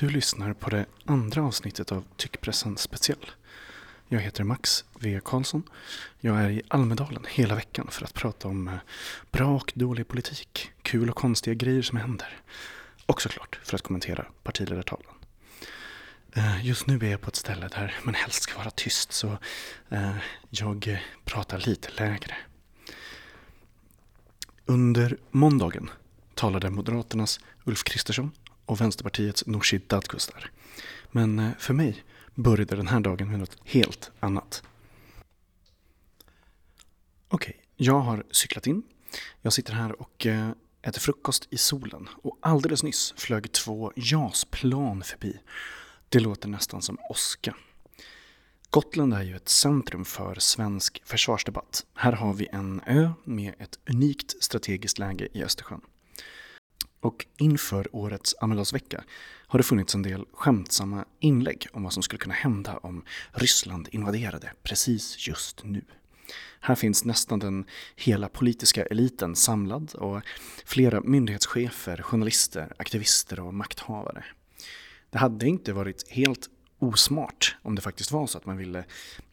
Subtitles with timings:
[0.00, 3.30] Du lyssnar på det andra avsnittet av Tyckpressen Speciell.
[4.08, 5.62] Jag heter Max V Karlsson.
[6.20, 8.74] Jag är i Almedalen hela veckan för att prata om eh,
[9.30, 12.40] bra och dålig politik, kul och konstiga grejer som händer.
[13.06, 15.12] Och såklart för att kommentera partiledartalen.
[16.32, 19.38] Eh, just nu är jag på ett ställe där man helst ska vara tyst så
[19.88, 20.16] eh,
[20.50, 22.36] jag pratar lite lägre.
[24.66, 25.90] Under måndagen
[26.34, 28.30] talade Moderaternas Ulf Kristersson
[28.68, 30.50] och Vänsterpartiets Nooshi Dadgostar.
[31.10, 34.62] Men eh, för mig började den här dagen med något helt annat.
[37.28, 38.82] Okej, okay, jag har cyklat in.
[39.42, 40.50] Jag sitter här och eh,
[40.82, 45.40] äter frukost i solen och alldeles nyss flög två JAS-plan förbi.
[46.08, 47.54] Det låter nästan som åska.
[48.70, 51.86] Gotland är ju ett centrum för svensk försvarsdebatt.
[51.94, 55.80] Här har vi en ö med ett unikt strategiskt läge i Östersjön.
[57.00, 59.04] Och inför årets Almedalsvecka
[59.46, 63.88] har det funnits en del skämtsamma inlägg om vad som skulle kunna hända om Ryssland
[63.92, 65.84] invaderade precis just nu.
[66.60, 67.64] Här finns nästan den
[67.96, 70.22] hela politiska eliten samlad och
[70.64, 74.24] flera myndighetschefer, journalister, aktivister och makthavare.
[75.10, 78.84] Det hade inte varit helt osmart om det faktiskt var så att man ville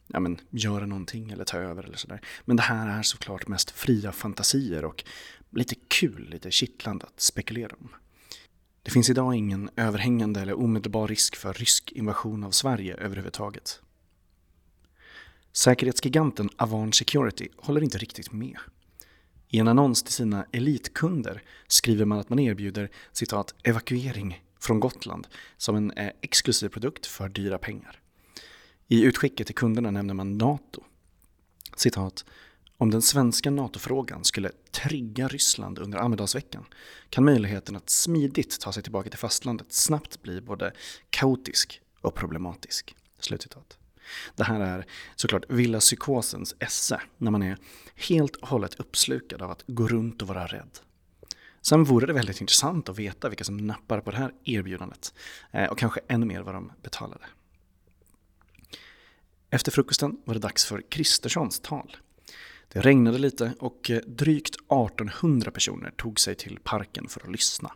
[0.06, 2.20] ja, men, göra någonting eller ta över eller sådär.
[2.44, 5.04] Men det här är såklart mest fria fantasier och
[5.50, 7.88] lite kul, lite kittlande att spekulera om.
[8.82, 13.80] Det finns idag ingen överhängande eller omedelbar risk för rysk invasion av Sverige överhuvudtaget.
[15.52, 18.56] Säkerhetsgiganten Avan Security håller inte riktigt med.
[19.48, 25.26] I en annons till sina elitkunder skriver man att man erbjuder citat evakuering från Gotland
[25.56, 28.00] som en eh, exklusiv produkt för dyra pengar.
[28.88, 30.84] I utskicket till kunderna nämner man NATO.
[31.76, 32.24] Citat
[32.78, 36.64] om den svenska NATO-frågan skulle trigga Ryssland under Almedalsveckan
[37.10, 40.72] kan möjligheten att smidigt ta sig tillbaka till fastlandet snabbt bli både
[41.10, 42.96] kaotisk och problematisk.
[43.18, 43.78] Slutcitat.
[44.36, 47.58] Det här är såklart villa psykosens esse när man är
[47.94, 50.78] helt och hållet uppslukad av att gå runt och vara rädd.
[51.62, 55.14] Sen vore det väldigt intressant att veta vilka som nappar på det här erbjudandet
[55.50, 57.24] eh, och kanske ännu mer vad de betalade.
[59.50, 61.96] Efter frukosten var det dags för Kristerssons tal.
[62.68, 67.72] Det regnade lite och eh, drygt 1800 personer tog sig till parken för att lyssna.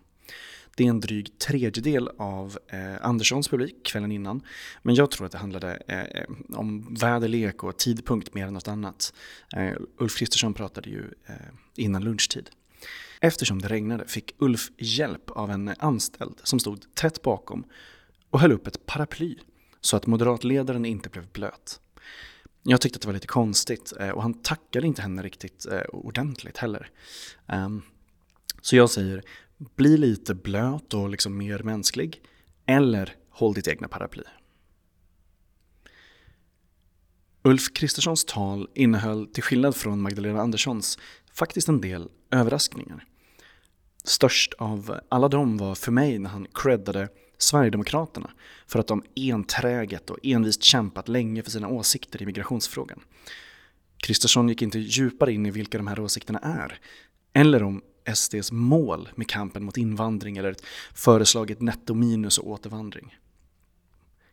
[0.76, 4.42] Det är en dryg tredjedel av eh, Anderssons publik kvällen innan.
[4.82, 8.68] Men jag tror att det handlade eh, eh om väderlek och tidpunkt mer än något
[8.68, 9.12] annat.
[9.56, 11.34] Eh, Ulf Kristersson pratade ju eh,
[11.76, 12.50] innan lunchtid.
[13.20, 17.64] Eftersom det regnade fick Ulf hjälp av en anställd som stod tätt bakom
[18.30, 19.36] och höll upp ett paraply
[19.80, 21.80] så att moderatledaren inte blev blöt.
[22.62, 25.80] Jag tyckte att det var lite konstigt eh, och han tackade inte henne riktigt eh,
[25.80, 26.90] ordentligt heller.
[27.48, 27.82] Ehm,
[28.60, 29.22] så jag säger,
[29.76, 32.22] bli lite blöt och liksom mer mänsklig
[32.66, 34.22] eller håll ditt egna paraply.
[37.42, 40.98] Ulf Kristerssons tal innehöll, till skillnad från Magdalena Anderssons,
[41.32, 43.04] faktiskt en del överraskningar.
[44.04, 47.08] Störst av alla dem var för mig när han creddade
[47.42, 48.30] Sverigedemokraterna
[48.66, 53.00] för att de enträget och envist kämpat länge för sina åsikter i migrationsfrågan.
[53.96, 56.78] Kristersson gick inte djupare in i vilka de här åsikterna är,
[57.32, 57.82] eller om
[58.14, 60.64] SDs mål med kampen mot invandring eller ett
[60.94, 63.16] föreslaget netto minus och återvandring.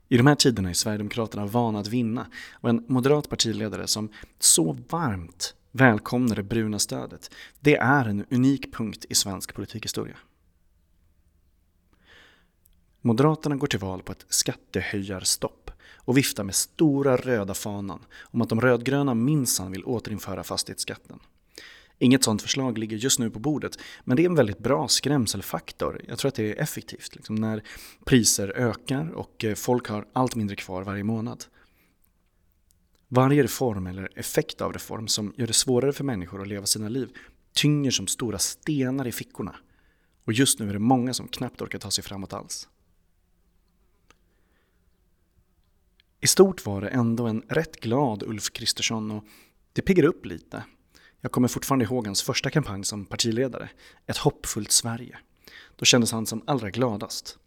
[0.07, 4.09] I de här tiderna är Sverigedemokraterna vana att vinna och en moderat partiledare som
[4.39, 10.17] så varmt välkomnar det bruna stödet, det är en unik punkt i svensk politikhistoria.
[13.07, 18.49] Moderaterna går till val på ett skattehöjarstopp och viftar med stora röda fanan om att
[18.49, 21.19] de rödgröna minsann vill återinföra fastighetsskatten.
[21.99, 26.01] Inget sådant förslag ligger just nu på bordet, men det är en väldigt bra skrämselfaktor.
[26.07, 27.63] Jag tror att det är effektivt liksom, när
[28.05, 31.45] priser ökar och eh, folk har allt mindre kvar varje månad.
[33.07, 36.89] Varje reform eller effekt av reform som gör det svårare för människor att leva sina
[36.89, 37.09] liv
[37.53, 39.55] tynger som stora stenar i fickorna.
[40.25, 42.67] Och just nu är det många som knappt orkar ta sig framåt alls.
[46.21, 49.23] I stort var det ändå en rätt glad Ulf Kristersson och
[49.73, 50.63] det piggar upp lite.
[51.21, 53.69] Jag kommer fortfarande ihåg hans första kampanj som partiledare,
[54.05, 55.17] Ett hoppfullt Sverige.
[55.75, 57.37] Då kändes han som allra gladast.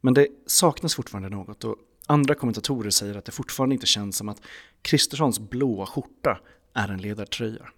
[0.00, 1.76] Men det saknas fortfarande något och
[2.06, 4.40] andra kommentatorer säger att det fortfarande inte känns som att
[4.82, 6.40] Kristerssons blåa skjorta
[6.74, 7.68] är en ledartröja.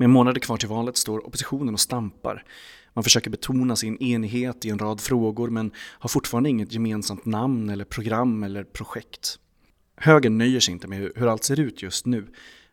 [0.00, 2.44] Med månader kvar till valet står oppositionen och stampar.
[2.92, 7.70] Man försöker betona sin enighet i en rad frågor men har fortfarande inget gemensamt namn
[7.70, 9.38] eller program eller projekt.
[9.96, 12.26] Högern nöjer sig inte med hur allt ser ut just nu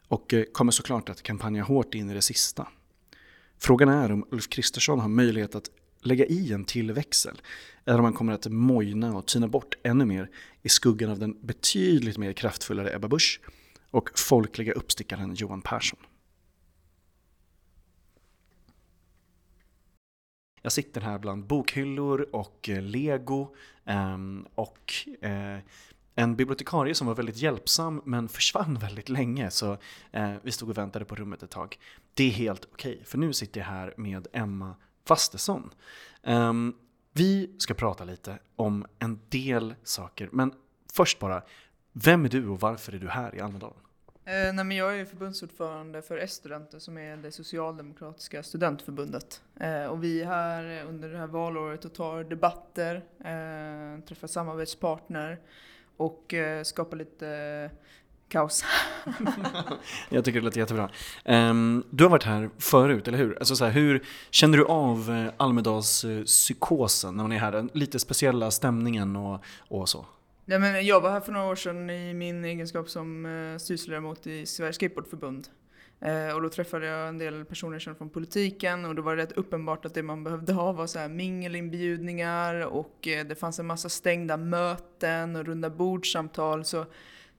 [0.07, 2.67] och eh, kommer såklart att kampanja hårt in i det sista.
[3.59, 5.69] Frågan är om Ulf Kristersson har möjlighet att
[6.01, 7.41] lägga i en till växel
[7.85, 10.29] eller om han kommer att mojna och tyna bort ännu mer
[10.63, 13.41] i skuggan av den betydligt mer kraftfullare Ebba Busch
[13.91, 15.99] och folkliga uppstickaren Johan Persson.
[20.67, 23.55] Jag sitter här bland bokhyllor och eh, lego
[23.85, 25.57] ehm, och eh,
[26.15, 29.77] en bibliotekarie som var väldigt hjälpsam men försvann väldigt länge så
[30.11, 31.79] eh, vi stod och väntade på rummet ett tag.
[32.13, 34.75] Det är helt okej, okay, för nu sitter jag här med Emma
[35.05, 35.69] Fastesson.
[36.23, 36.73] Ehm,
[37.13, 40.53] vi ska prata lite om en del saker, men
[40.93, 41.43] först bara,
[41.93, 43.79] vem är du och varför är du här i Almedalen?
[44.27, 49.41] Eh, nej, men jag är förbundsordförande för S-studenter som är det socialdemokratiska studentförbundet.
[49.59, 55.39] Eh, och vi är här under det här valåret och tar debatter, eh, träffar samarbetspartner
[55.97, 57.77] och eh, skapar lite eh,
[58.27, 58.65] kaos.
[60.09, 60.89] jag tycker det låter jättebra.
[61.25, 63.39] Um, du har varit här förut, eller hur?
[63.39, 67.51] Alltså så här, hur känner du av eh, Almedalspsykosen när man är här?
[67.51, 70.05] Den lite speciella stämningen och, och så?
[70.49, 74.27] Ja, men jag var här för några år sedan i min egenskap som uh, styrelseledamot
[74.27, 75.47] i Sveriges Skateboardförbund.
[76.05, 79.23] Uh, och då träffade jag en del personer som från politiken och då var det
[79.23, 83.59] rätt uppenbart att det man behövde ha var så här mingelinbjudningar och uh, det fanns
[83.59, 86.65] en massa stängda möten och runda bordsamtal.
[86.65, 86.85] Så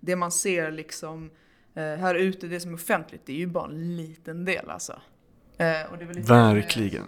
[0.00, 1.30] det man ser liksom
[1.74, 4.92] här ute, det som är offentligt, det är ju bara en liten del alltså.
[4.92, 7.04] och det är väl lite Verkligen.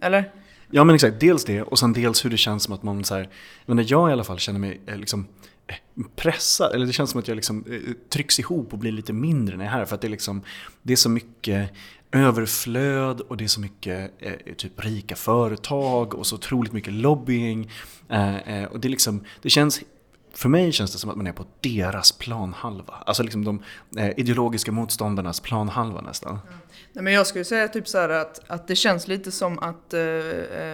[0.00, 0.32] Eller?
[0.76, 3.14] Ja men exakt, dels det och sen dels hur det känns som att man så
[3.14, 3.28] här,
[3.66, 5.26] men jag i alla fall känner mig eh, liksom
[5.66, 9.12] eh, pressad, eller det känns som att jag liksom eh, trycks ihop och blir lite
[9.12, 9.84] mindre när jag är här.
[9.84, 10.42] För att det är, liksom,
[10.82, 11.70] det är så mycket
[12.12, 17.70] överflöd och det är så mycket eh, typ rika företag och så otroligt mycket lobbying.
[18.08, 19.80] Eh, och det, är liksom, det känns
[20.34, 22.94] för mig känns det som att man är på deras planhalva.
[23.06, 23.62] Alltså liksom de
[23.96, 26.30] eh, ideologiska motståndarnas planhalva nästan.
[26.30, 26.58] Mm.
[26.96, 30.00] Nej, men jag skulle säga typ så att, att det känns lite som att, eh,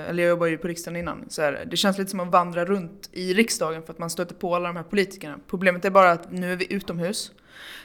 [0.08, 2.64] eller jag jobbade ju på riksdagen innan, så här, det känns lite som att vandra
[2.64, 5.38] runt i riksdagen för att man stöter på alla de här politikerna.
[5.50, 7.32] Problemet är bara att nu är vi utomhus.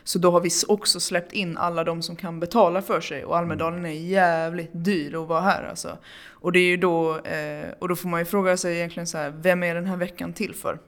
[0.04, 3.38] Så då har vi också släppt in alla de som kan betala för sig och
[3.38, 5.98] Almedalen är jävligt dyr att vara här alltså.
[6.30, 9.18] Och det är ju då, eh, och då får man ju fråga sig egentligen så
[9.18, 10.80] här, vem är den här veckan till för?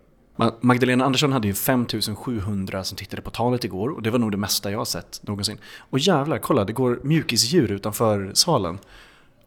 [0.60, 4.38] Magdalena Andersson hade ju 5700 som tittade på talet igår och det var nog det
[4.38, 5.58] mesta jag har sett någonsin.
[5.78, 8.80] Och jävlar, kolla det går mjukisdjur utanför salen.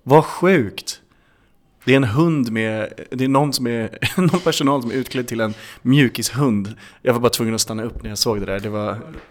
[0.02, 1.00] Vad sjukt!
[1.84, 5.28] Det är en hund med, det är någon, som är, någon personal som är utklädd
[5.28, 6.74] till en mjukishund.
[7.02, 8.60] Jag var bara tvungen att stanna upp när jag såg det där.
[8.60, 8.98] Det var,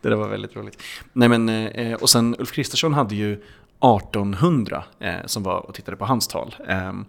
[0.00, 0.82] det där var väldigt roligt.
[1.12, 5.96] Nej men, eh, och sen Ulf Kristersson hade ju 1800 eh, som var och tittade
[5.96, 6.54] på hans tal.
[6.68, 7.04] Ehm,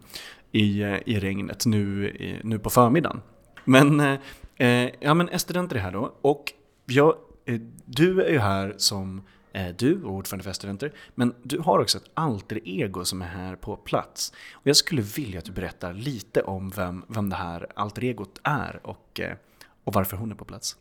[0.56, 2.12] i, eh, i regnet nu,
[2.44, 3.22] nu på förmiddagen.
[3.66, 4.20] Men, eh,
[4.56, 6.54] eh, ja men S-studenter är här då och
[6.86, 7.16] jag,
[7.46, 9.22] eh, du är ju här som
[9.54, 13.28] eh, du och ordförande för S-studenter, men du har också ett alter ego som är
[13.28, 14.34] här på plats.
[14.54, 18.40] Och jag skulle vilja att du berättar lite om vem, vem det här alter egot
[18.44, 19.38] är och, eh,
[19.84, 20.78] och varför hon är på plats.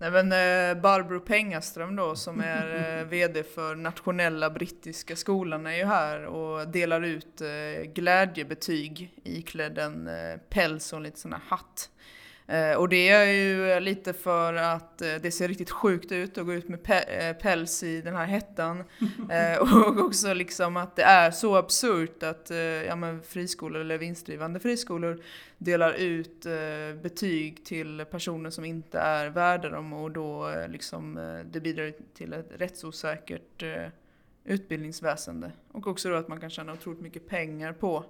[0.00, 5.76] Nej men eh, Barbro Pengaström då som är eh, VD för nationella brittiska skolan är
[5.76, 11.32] ju här och delar ut eh, glädjebetyg iklädd en eh, päls och en liten sån
[11.32, 11.90] här hatt.
[12.46, 16.46] Eh, och det är ju lite för att eh, det ser riktigt sjukt ut att
[16.46, 18.84] gå ut med eh, päls i den här hettan.
[19.60, 22.50] och också liksom att det är så absurt att
[22.86, 25.22] ja, men friskolor eller vinstdrivande friskolor
[25.58, 26.46] delar ut
[27.02, 31.14] betyg till personer som inte är värda dem och då liksom
[31.52, 33.62] det bidrar till ett rättsosäkert
[34.44, 35.52] utbildningsväsende.
[35.72, 38.04] Och också då att man kan tjäna otroligt mycket pengar på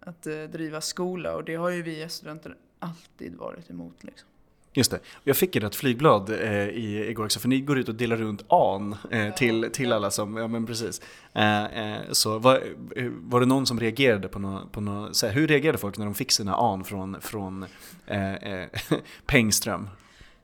[0.00, 4.04] att driva skola och det har ju vi studenter alltid varit emot.
[4.04, 4.28] Liksom.
[4.72, 5.00] Just det.
[5.24, 8.96] Jag fick ett flygblad eh, igår också, för ni går ut och delar runt an
[9.10, 11.00] eh, till, till alla som, ja men precis.
[11.32, 12.62] Eh, eh så var,
[12.96, 15.98] eh, var det någon som reagerade på något, på något så här, hur reagerade folk
[15.98, 17.66] när de fick sina an från, från
[18.06, 18.64] eh,
[19.26, 19.88] Pengström?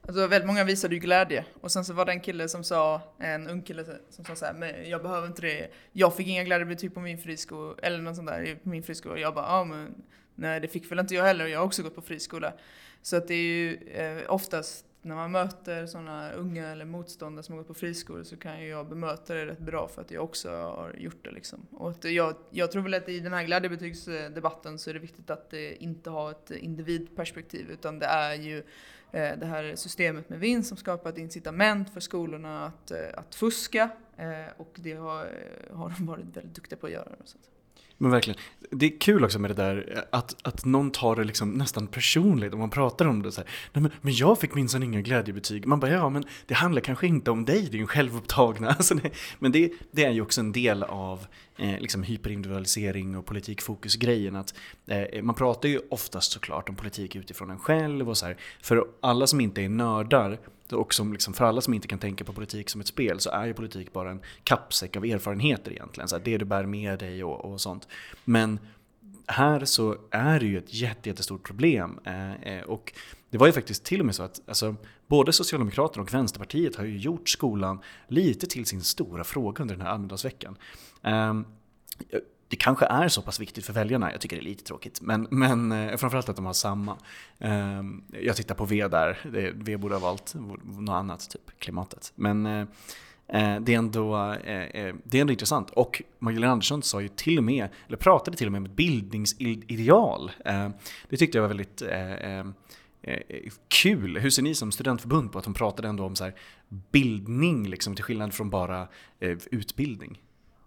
[0.06, 1.44] Alltså väldigt många visade ju glädje.
[1.60, 4.44] Och sen så var det en kille som sa, en ung kille som sa så
[4.44, 5.68] här, men jag behöver inte det.
[5.92, 9.18] Jag fick inga glädjebetyg på min friskola, eller något sånt där, på min friskola.
[9.18, 9.94] Jag bara, ja men
[10.34, 11.46] Nej, det fick väl inte jag heller.
[11.46, 12.52] Jag har också gått på friskola.
[13.02, 17.52] Så att det är ju eh, oftast när man möter sådana unga eller motståndare som
[17.52, 20.24] har gått på friskolor så kan ju jag bemöta det rätt bra för att jag
[20.24, 21.30] också har gjort det.
[21.30, 21.66] Liksom.
[21.70, 25.30] Och att jag, jag tror väl att i den här glädjebetygsdebatten så är det viktigt
[25.30, 28.58] att det inte ha ett individperspektiv utan det är ju
[29.12, 33.34] eh, det här systemet med vinst som skapar ett incitament för skolorna att, eh, att
[33.34, 33.90] fuska
[34.56, 35.28] och det har,
[35.72, 37.08] har de varit väldigt duktiga på att göra.
[37.24, 37.38] Så.
[37.98, 38.40] Men verkligen.
[38.70, 42.52] Det är kul också med det där att, att någon tar det liksom nästan personligt
[42.52, 43.50] om man pratar om det så här.
[43.72, 45.66] Nej, men, men jag fick minsann inga glädjebetyg.
[45.66, 48.68] Man bara ja men det handlar kanske inte om dig, din självupptagna.
[48.74, 49.12] Alltså nej.
[49.38, 54.36] men det, det är ju också en del av eh, liksom hyperindividualisering och politikfokus-grejen.
[54.36, 54.54] Att,
[54.86, 58.36] eh, man pratar ju oftast såklart om politik utifrån en själv och så här.
[58.62, 60.38] För alla som inte är nördar
[60.72, 63.30] och som liksom för alla som inte kan tänka på politik som ett spel så
[63.30, 66.08] är ju politik bara en kappsäck av erfarenheter egentligen.
[66.08, 67.88] Så här, det du bär med dig och, och sånt.
[68.24, 68.58] Men
[69.26, 71.98] här så är det ju ett jättestort problem.
[72.04, 72.92] Eh, eh, och
[73.30, 76.84] det var ju faktiskt till och med så att alltså, både Socialdemokraterna och Vänsterpartiet har
[76.84, 80.56] ju gjort skolan lite till sin stora fråga under den här Almedalsveckan.
[81.02, 81.34] Eh,
[82.54, 85.00] det kanske är så pass viktigt för väljarna, jag tycker det är lite tråkigt.
[85.00, 86.96] Men, men eh, framförallt att de har samma.
[87.38, 87.82] Eh,
[88.22, 90.34] jag tittar på V där, det, V borde ha valt
[90.64, 92.12] något annat, typ klimatet.
[92.14, 92.60] Men eh,
[93.28, 95.70] eh det, är ändå, eh, eh, det är ändå intressant.
[95.70, 98.76] Och Magdalena Andersson sa ju till och med, eller pratade till och med om ett
[98.76, 100.30] bildningsideal.
[100.44, 100.72] Ehm,
[101.08, 102.54] det tyckte jag var väldigt ehm,
[103.68, 104.18] kul.
[104.18, 106.30] Hur ser ni som studentförbund på att hon pratade ändå om så
[106.68, 108.88] bildning, liksom, till skillnad från bara
[109.50, 110.18] utbildning?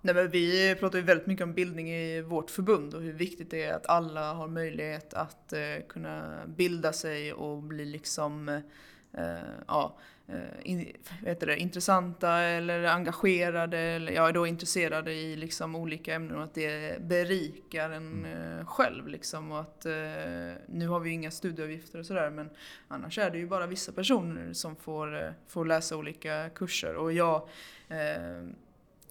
[0.08, 3.52] Nej, men vi pratar ju väldigt mycket om bildning i vårt förbund och hur viktigt
[3.52, 5.60] det är att alla har möjlighet att eh,
[5.90, 8.50] kunna bilda sig och bli liksom
[9.14, 9.28] eh,
[9.68, 9.98] ja,
[10.28, 10.94] eh, in,
[11.40, 17.02] det, intressanta eller engagerade eller ja, då intresserade i liksom olika ämnen och att det
[17.02, 18.60] berikar en mm.
[18.60, 19.08] eh, själv.
[19.08, 22.50] Liksom, och att, eh, nu har vi ju inga studieavgifter och sådär men
[22.88, 26.96] annars är det ju bara vissa personer som får, eh, får läsa olika kurser.
[26.96, 27.50] Och jag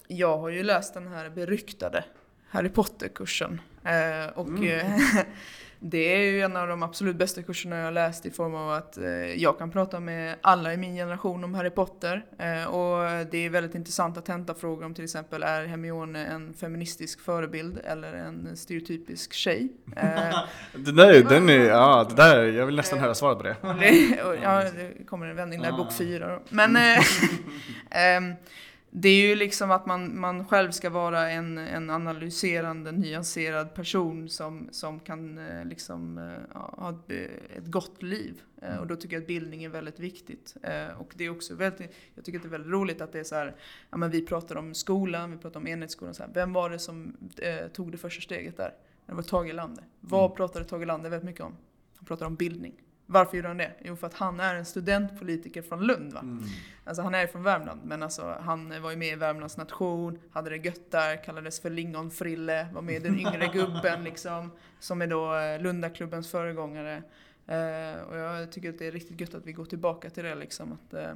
[0.08, 2.04] jag har ju läst den här beryktade
[2.48, 3.60] Harry Potter-kursen.
[3.84, 4.64] Eh, och mm.
[4.64, 5.24] Eh,
[5.80, 8.70] det är ju en av de absolut bästa kurserna jag har läst i form av
[8.70, 12.24] att eh, jag kan prata med alla i min generation om Harry Potter.
[12.38, 16.54] Eh, och det är väldigt intressant att hämta frågor om till exempel är Hermione en
[16.54, 19.68] feministisk förebild eller en stereotypisk tjej?
[19.96, 20.38] Eh,
[20.74, 23.94] det där, den är, ja, det där, jag vill nästan höra svaret på det.
[24.42, 26.40] ja, det kommer en vändning där, bok fyra.
[26.48, 26.76] Men
[27.90, 28.34] ehm,
[28.98, 34.28] det är ju liksom att man, man själv ska vara en, en analyserande, nyanserad person
[34.28, 38.42] som, som kan eh, liksom, eh, ha ett, ett gott liv.
[38.62, 38.80] Eh, mm.
[38.80, 40.56] Och då tycker jag att bildning är väldigt viktigt.
[40.98, 43.24] Och det är också väldigt, jag tycker att det är väldigt roligt att det är
[43.24, 43.56] så här,
[43.90, 46.78] ja men vi pratar om skolan, vi pratar om enhetsskolan, så här, vem var det
[46.78, 48.74] som eh, tog det första steget där?
[49.06, 49.84] Det var Tage Erlander.
[50.00, 50.36] Vad mm.
[50.36, 51.56] pratade Tage Erlander väldigt mycket om?
[51.96, 52.74] Han pratade om bildning.
[53.06, 53.72] Varför gjorde han det?
[53.84, 56.12] Jo, för att han är en studentpolitiker från Lund.
[56.12, 56.20] Va?
[56.20, 56.44] Mm.
[56.84, 60.50] Alltså, han är från Värmland, men alltså, han var ju med i Värmlands nation, hade
[60.50, 65.06] det gött där, kallades för Lingonfrille, var med i Den yngre gubben, liksom, som är
[65.06, 67.02] då eh, Lundaklubbens föregångare.
[67.46, 70.34] Eh, och jag tycker att det är riktigt gött att vi går tillbaka till det,
[70.34, 71.10] liksom, att eh,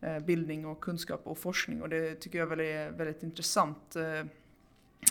[0.00, 1.82] eh bildning och kunskap och forskning.
[1.82, 3.96] Och det tycker jag väl är väldigt intressant.
[3.96, 4.24] Eh.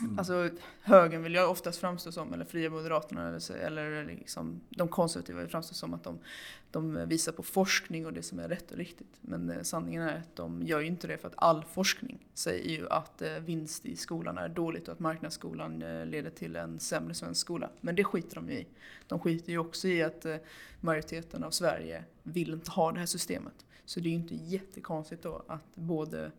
[0.01, 0.19] Mm.
[0.19, 0.49] Alltså
[0.81, 5.49] högern vill jag oftast framstå som, eller Fria Moderaterna, eller, eller liksom, de konservativa vill
[5.49, 6.19] framstå som att de,
[6.71, 9.17] de visar på forskning och det som är rätt och riktigt.
[9.21, 12.69] Men eh, sanningen är att de gör ju inte det för att all forskning säger
[12.69, 16.79] ju att eh, vinst i skolan är dåligt och att marknadsskolan eh, leder till en
[16.79, 17.69] sämre svensk skola.
[17.81, 18.67] Men det skiter de ju i.
[19.07, 20.35] De skiter ju också i att eh,
[20.81, 23.65] majoriteten av Sverige vill inte ha det här systemet.
[23.85, 26.31] Så det är ju inte jättekonstigt då att både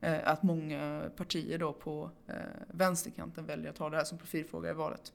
[0.00, 2.34] Eh, att många partier då på eh,
[2.68, 5.12] vänsterkanten väljer att ha det här som profilfråga i valet.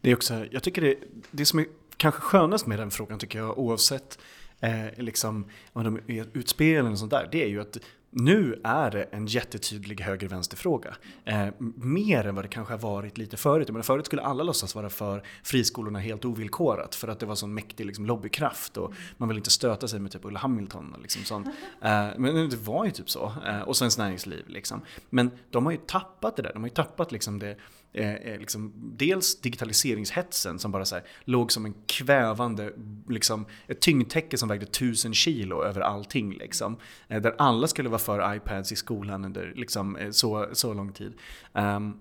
[0.00, 0.96] Det är också, jag tycker det,
[1.30, 4.18] det som är kanske skönast med den frågan tycker jag oavsett
[4.60, 7.78] eh, liksom, om de är utspel eller sånt där, det är ju att
[8.16, 10.94] nu är det en jättetydlig höger-vänster-fråga.
[11.24, 13.70] Eh, mer än vad det kanske har varit lite förut.
[13.70, 17.54] Men förut skulle alla låtsas vara för friskolorna helt ovillkorat för att det var sån
[17.54, 20.96] mäktig liksom, lobbykraft och man vill inte stöta sig med typ Ulla Hamilton.
[21.02, 21.44] Liksom, sån.
[21.80, 23.32] Eh, men det var ju typ så.
[23.46, 24.44] Eh, och Svenskt Näringsliv.
[24.48, 24.80] Liksom.
[25.10, 26.52] Men de har ju tappat det där.
[26.52, 27.56] De har ju tappat liksom, det
[27.96, 32.72] Eh, eh, liksom, dels digitaliseringshetsen som bara så här, låg som en kvävande,
[33.08, 36.32] liksom, ett tyngdtäcke som vägde tusen kilo över allting.
[36.32, 36.76] Liksom,
[37.08, 40.92] eh, där alla skulle vara för iPads i skolan under liksom, eh, så, så lång
[40.92, 41.12] tid.
[41.52, 42.00] Um,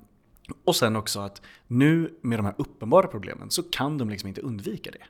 [0.63, 4.41] och sen också att nu med de här uppenbara problemen så kan de liksom inte
[4.41, 5.03] undvika det.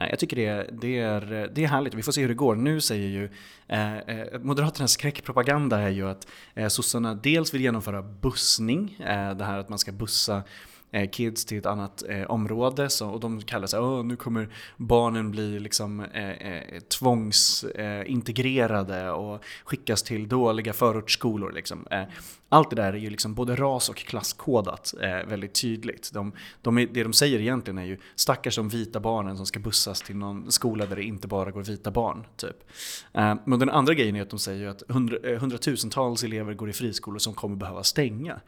[0.00, 1.94] Eh, jag tycker det, det, är, det är härligt.
[1.94, 2.54] Vi får se hur det går.
[2.54, 3.30] Nu säger ju
[3.68, 9.44] eh, eh, Moderaternas skräckpropaganda är ju att eh, sossarna dels vill genomföra bussning, eh, det
[9.44, 10.42] här att man ska bussa
[10.92, 12.90] Eh, kids till ett annat eh, område.
[12.90, 19.10] Så, och de kallar sig oh, nu kommer barnen bli liksom, eh, tvångsintegrerade eh, eh
[19.10, 21.52] och skickas till dåliga förortsskolor.
[21.52, 21.86] Liksom.
[21.90, 22.02] Eh,
[22.48, 26.10] allt det där är ju liksom både ras och klasskodat eh, väldigt tydligt.
[26.12, 26.32] De,
[26.62, 30.16] de, det de säger egentligen är ju stackars de vita barnen som ska bussas till
[30.16, 32.26] någon skola där det inte bara går vita barn.
[32.36, 32.56] Typ.
[33.44, 37.18] men den andra grejen är att de säger att hundra, hundratusentals elever går i friskolor
[37.18, 38.40] som kommer behöva stänga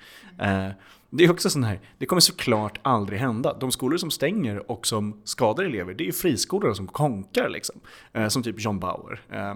[1.15, 3.57] det är också sån här, det kommer såklart aldrig hända.
[3.61, 7.81] De skolor som stänger och som skadar elever, det är ju friskolorna som konkar liksom.
[8.13, 9.23] Eh, som typ John Bauer.
[9.31, 9.55] Eh,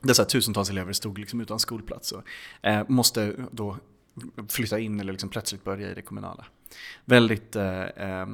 [0.00, 2.22] där tusentals elever stod liksom utan skolplats och
[2.62, 3.76] eh, måste då
[4.48, 6.44] flytta in eller liksom plötsligt börja i det kommunala.
[7.04, 8.26] Väldigt, eh, eh,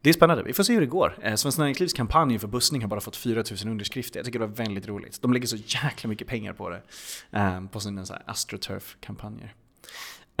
[0.00, 0.42] det är spännande.
[0.42, 1.18] Vi får se hur det går.
[1.22, 4.18] Eh, Svenskt Näringslivs kampanj för bussning har bara fått 4000 underskrifter.
[4.18, 5.22] Jag tycker det var väldigt roligt.
[5.22, 6.82] De lägger så jäkla mycket pengar på det.
[7.30, 9.54] Eh, på sina astroturf-kampanjer.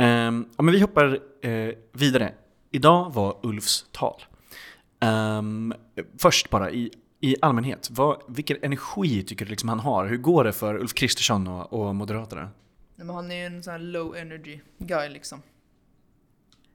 [0.00, 2.32] Um, ja, men vi hoppar uh, vidare.
[2.70, 4.22] Idag var Ulfs tal.
[5.00, 5.74] Um,
[6.18, 6.90] först bara i,
[7.20, 10.06] i allmänhet, vad, vilken energi tycker du liksom han har?
[10.06, 12.50] Hur går det för Ulf Kristersson och, och Moderaterna?
[12.96, 15.42] Nej, men han är ju en sån här low energy guy liksom.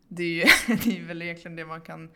[0.08, 0.44] Det är ju
[0.84, 2.10] det är väl egentligen det man kan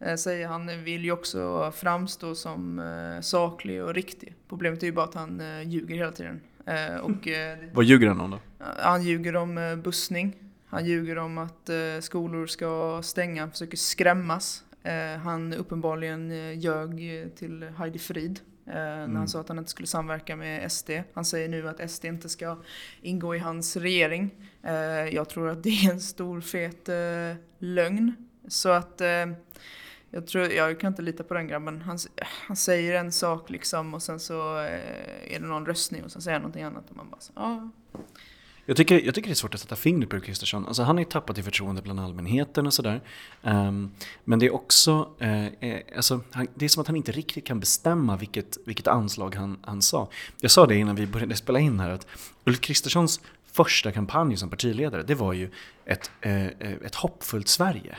[0.00, 0.48] eh, säga.
[0.48, 4.34] Han vill ju också framstå som eh, saklig och riktig.
[4.48, 6.40] Problemet är ju bara att han eh, ljuger hela tiden.
[6.66, 8.38] Eh, och, eh, Vad ljuger han om då?
[8.78, 10.36] han ljuger om eh, bussning.
[10.68, 11.70] Han ljuger om att
[12.00, 13.42] skolor ska stänga.
[13.42, 14.62] Han försöker skrämmas.
[15.24, 16.30] Han uppenbarligen
[16.60, 16.96] ljög
[17.36, 18.40] till Heidi Frid.
[18.64, 19.16] När Mm.
[19.16, 20.90] han sa att han inte skulle samverka med SD.
[21.14, 22.58] Han säger nu att SD inte ska
[23.02, 24.30] ingå i hans regering.
[25.12, 26.88] Jag tror att det är en stor fet
[27.58, 28.14] lögn.
[28.48, 29.00] Så att
[30.10, 31.82] jag, tror, jag kan inte lita på den grabben.
[31.82, 36.12] Han, han säger en sak liksom och sen så eh, är det någon röstning och
[36.12, 36.90] sen säger han någonting annat.
[36.90, 37.70] Och man bara så, ja.
[38.68, 40.66] Jag tycker, jag tycker det är svårt att sätta fingret på Ulf Kristersson.
[40.66, 43.00] Alltså han har ju tappat i förtroende bland allmänheten och sådär.
[43.42, 43.90] Um,
[44.24, 47.60] men det är också, uh, alltså, han, det är som att han inte riktigt kan
[47.60, 50.08] bestämma vilket, vilket anslag han, han sa.
[50.40, 52.06] Jag sa det innan vi började spela in här att
[52.44, 53.20] Ulf Kristerssons
[53.52, 55.50] första kampanj som partiledare, det var ju
[55.84, 57.96] ett, ett hoppfullt Sverige.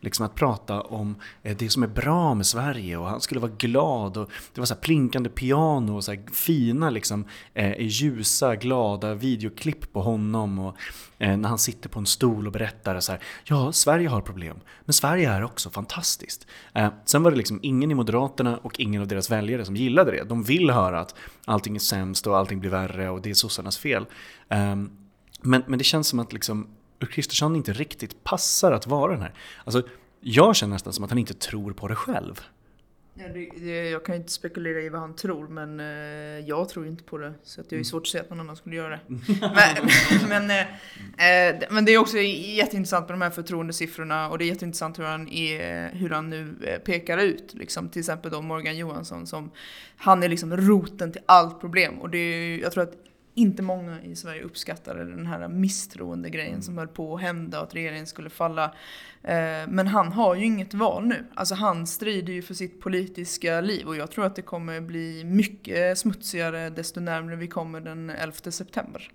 [0.00, 3.52] Liksom att prata om eh, det som är bra med Sverige och han skulle vara
[3.58, 8.56] glad och det var så här plinkande piano och så här fina liksom eh, ljusa
[8.56, 10.76] glada videoklipp på honom och
[11.18, 14.60] eh, när han sitter på en stol och berättar så här ja Sverige har problem
[14.84, 16.46] men Sverige är också fantastiskt.
[16.74, 20.10] Eh, sen var det liksom ingen i Moderaterna och ingen av deras väljare som gillade
[20.10, 20.24] det.
[20.24, 21.14] De vill höra att
[21.44, 24.06] allting är sämst och allting blir värre och det är sossarnas fel.
[24.48, 24.90] Ehm,
[25.42, 26.66] men, men det känns som att liksom
[27.00, 29.32] Ulf Kristersson inte riktigt passar att vara den här.
[29.64, 29.82] Alltså,
[30.20, 32.40] jag känner nästan som att han inte tror på det själv.
[33.14, 35.86] Ja, det, det, jag kan ju inte spekulera i vad han tror, men eh,
[36.48, 37.34] jag tror inte på det.
[37.42, 39.00] Så att det är ju svårt att säga att någon annan skulle göra det.
[39.40, 39.88] men,
[40.28, 44.44] men, eh, eh, det- men det är också jätteintressant med de här förtroendesiffrorna och det
[44.44, 47.54] är jätteintressant hur han, är, hur han nu eh, pekar ut.
[47.54, 49.50] Liksom, till exempel då Morgan Johansson som,
[49.96, 51.98] han är liksom roten till allt problem.
[51.98, 52.94] Och det är, jag tror att
[53.34, 57.66] inte många i Sverige uppskattade den här misstroende grejen som höll på att hända och
[57.66, 58.64] att regeringen skulle falla.
[59.22, 61.26] Eh, Men han har ju inget val nu.
[61.34, 65.24] Alltså han strider ju för sitt politiska liv och jag tror att det kommer bli
[65.24, 69.10] mycket smutsigare desto närmare vi kommer den 11 september.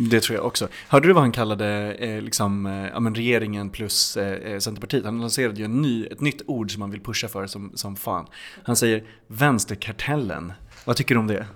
[0.00, 0.68] Det tror jag också.
[0.88, 5.04] Hörde du vad han kallade eh, liksom, eh, regeringen plus eh, eh, Centerpartiet?
[5.04, 7.96] Han lanserade ju en ny, ett nytt ord som han vill pusha för som, som
[7.96, 8.26] fan.
[8.62, 10.52] Han säger vänsterkartellen.
[10.84, 11.46] Vad tycker du om det?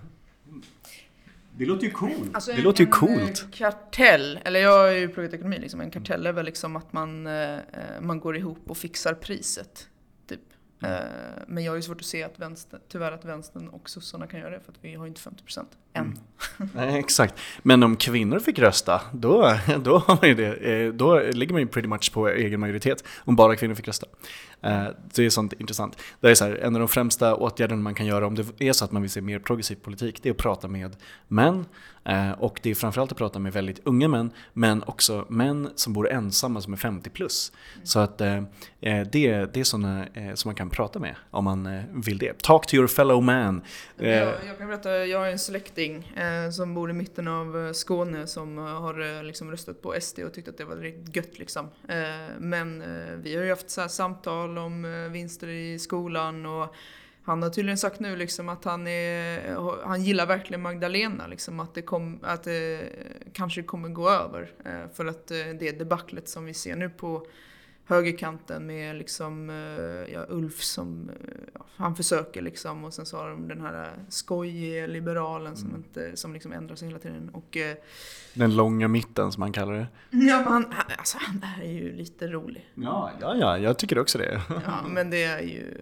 [1.63, 2.31] Det låter ju coolt.
[2.33, 3.43] Alltså, det låter ju en, coolt.
[3.43, 6.93] eh, kartell, eller jag har ju pluggat ekonomi liksom, en kartell är väl liksom att
[6.93, 7.59] man, eh,
[8.01, 9.89] man går ihop och fixar priset.
[10.29, 10.41] Typ.
[10.83, 10.95] Mm.
[10.95, 11.03] Eh,
[11.47, 14.41] men jag har ju svårt att se att vänster, tyvärr att vänstern och sossarna kan
[14.41, 16.05] göra det för att vi har ju inte 50% än.
[16.05, 16.19] Mm.
[16.75, 17.35] Nej, exakt.
[17.63, 21.63] Men om kvinnor fick rösta, då, då, har man ju det, eh, då ligger man
[21.63, 23.05] ju pretty much på egen majoritet.
[23.19, 24.07] Om bara kvinnor fick rösta.
[24.63, 25.99] Eh, Det är sånt intressant.
[26.21, 28.73] Det är så här, en av de främsta åtgärderna man kan göra om det är
[28.73, 30.97] så att man vill se mer progressiv politik, det är att prata med
[31.29, 31.67] män.
[32.05, 35.93] Eh, Och det är framförallt att prata med väldigt unga män, men också män som
[35.93, 37.53] bor ensamma som är 50 plus.
[37.85, 38.43] Så att eh,
[38.81, 39.05] det,
[39.53, 42.43] det är sådana som man kan prata med om man vill det.
[42.43, 43.63] Talk to your fellow man.
[43.97, 46.13] Jag, jag kan berätta, jag har en släkting
[46.53, 50.59] som bor i mitten av Skåne som har liksom röstat på SD och tyckt att
[50.59, 51.69] det var riktigt gött liksom.
[52.39, 52.83] Men
[53.23, 53.89] vi har ju haft så här
[54.55, 56.75] tal om eh, vinster i skolan och
[57.25, 61.75] han har tydligen sagt nu liksom att han, är, han gillar verkligen Magdalena, liksom att
[61.75, 62.89] det, kom, att det
[63.33, 64.51] kanske kommer gå över.
[64.65, 67.27] Eh, för att det debaclet som vi ser nu på
[67.85, 71.15] högerkanten med liksom, eh, ja, Ulf som eh,
[71.55, 76.17] ja, han försöker liksom och sen så har de den här skojige liberalen som, inte,
[76.17, 77.29] som liksom ändrar sig hela tiden.
[77.33, 77.77] Och, eh,
[78.35, 79.87] Den långa mitten som man kallar det.
[80.11, 80.67] ja, men han-
[80.99, 82.71] alltså, han är ju lite rolig.
[82.75, 84.41] Ja, ja, ja jag tycker också det.
[84.49, 85.75] Ja, men det är ju...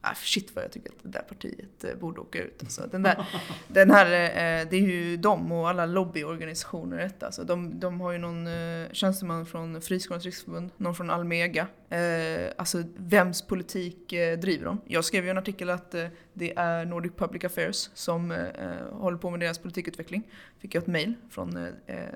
[0.00, 2.62] ah, shit vad jag tycker att det där partiet eh, borde åka ut.
[2.62, 3.26] Alltså, den, där,
[3.68, 7.26] den här, eh, det är ju de och alla lobbyorganisationer detta.
[7.26, 11.66] Alltså, de, de har ju någon eh, tjänsteman från Friskolans riksförbund, någon från Almega.
[12.56, 14.08] Alltså vems politik
[14.38, 14.80] driver de?
[14.84, 15.94] Jag skrev ju en artikel att
[16.32, 18.48] det är Nordic Public Affairs som
[18.92, 20.22] håller på med deras politikutveckling.
[20.58, 21.68] Fick jag ett mail från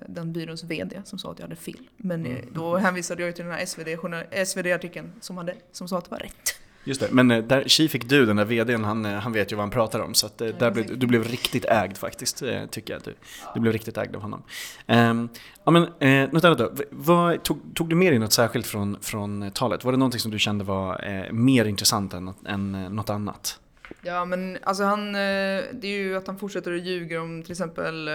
[0.07, 1.89] den byråns VD som sa att jag hade fel.
[1.97, 6.11] Men eh, då hänvisade jag till den här SvD-artikeln SvD som, som sa att det
[6.11, 6.54] var rätt.
[6.85, 9.53] Just det, men eh, där Chi fick du, den där VDn, han, eh, han vet
[9.53, 10.15] ju vad han pratar om.
[10.15, 13.03] Så att, eh, där blev, du blev riktigt ägd faktiskt, tycker jag.
[13.03, 13.15] Du,
[13.55, 14.43] du blev riktigt ägd av honom.
[14.87, 15.29] Um,
[15.65, 16.73] ja, men, eh, något annat då.
[16.91, 19.85] Vad, tog, tog du med dig något särskilt från, från talet?
[19.85, 23.61] Var det någonting som du kände var eh, mer intressant än, än något annat?
[24.03, 28.09] Ja men alltså han, det är ju att han fortsätter att ljuga om till exempel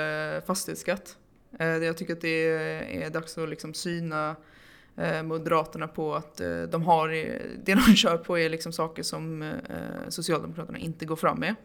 [0.47, 1.15] fastighetsskatt.
[1.60, 2.47] Jag tycker att det
[3.03, 4.36] är dags att liksom syna
[4.99, 7.33] Eh, Moderaterna på att eh, de har, eh,
[7.63, 9.53] det de kör på är liksom saker som
[10.09, 11.55] Socialdemokraterna inte går fram med.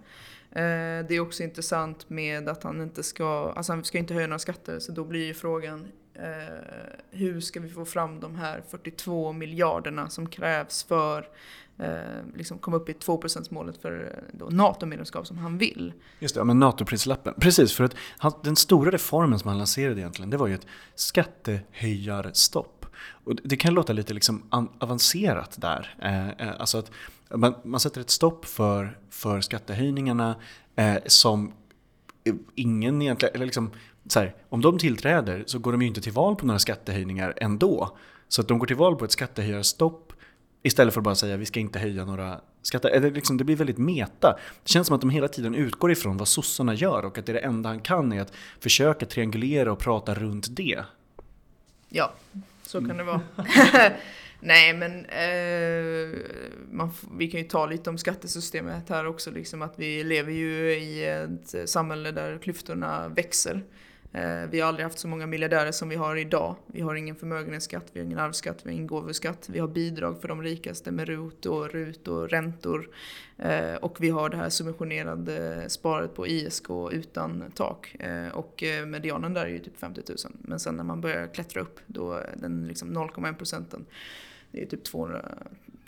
[1.08, 4.38] Det är också intressant med att han inte ska, alltså han ska inte höja några
[4.38, 5.86] skatter så då blir ju frågan
[7.10, 11.28] hur ska vi få fram de här 42 miljarderna som krävs för
[11.78, 15.92] eh, liksom komma upp i 2 målet för NATO-medlemskap som han vill.
[16.18, 17.34] Just det, ja, men NATO-prislappen.
[17.40, 20.66] Precis, för att han, den stora reformen som han lanserade egentligen, det var ju ett
[20.94, 22.83] skattehöjarstopp.
[23.24, 24.42] Och det kan låta lite liksom
[24.78, 25.94] avancerat där.
[26.02, 26.90] Eh, eh, alltså att
[27.34, 30.36] man, man sätter ett stopp för, för skattehöjningarna
[30.76, 31.52] eh, som
[32.54, 33.70] ingen egentligen, eller liksom,
[34.08, 37.34] så här, om de tillträder så går de ju inte till val på några skattehöjningar
[37.36, 37.96] ändå.
[38.28, 40.12] Så att de går till val på ett skattehöjarstopp
[40.62, 42.88] istället för att bara säga vi ska inte höja några skatter.
[42.88, 44.38] Eller liksom, det blir väldigt meta.
[44.62, 47.32] Det känns som att de hela tiden utgår ifrån vad sossarna gör och att det,
[47.32, 50.84] är det enda han kan är att försöka triangulera och prata runt det.
[51.88, 52.12] Ja,
[52.74, 53.20] så kan det vara.
[54.40, 56.18] Nej men eh,
[56.70, 60.72] man, vi kan ju ta lite om skattesystemet här också, liksom att vi lever ju
[60.72, 63.64] i ett samhälle där klyftorna växer.
[64.14, 66.56] Eh, vi har aldrig haft så många miljardärer som vi har idag.
[66.66, 69.48] Vi har ingen förmögenhetsskatt, vi har ingen arvsskatt, vi har ingen gåvoskatt.
[69.52, 72.88] Vi har bidrag för de rikaste med RUT och RUT och räntor.
[73.38, 77.96] Eh, och vi har det här subventionerade sparet på ISK utan tak.
[77.98, 80.16] Eh, och eh, medianen där är ju typ 50 000.
[80.38, 83.86] Men sen när man börjar klättra upp, då den liksom 0,1 procenten,
[84.50, 85.28] det är typ 200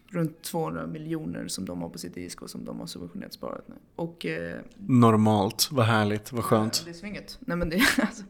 [0.09, 3.75] runt 200 miljoner som de har på sitt ISK som de har subventionerat sparat nu.
[3.97, 6.83] Och, eh, Normalt, vad härligt, vad skönt.
[6.85, 7.39] det är svinget.
[7.41, 8.23] Nej, men det, alltså,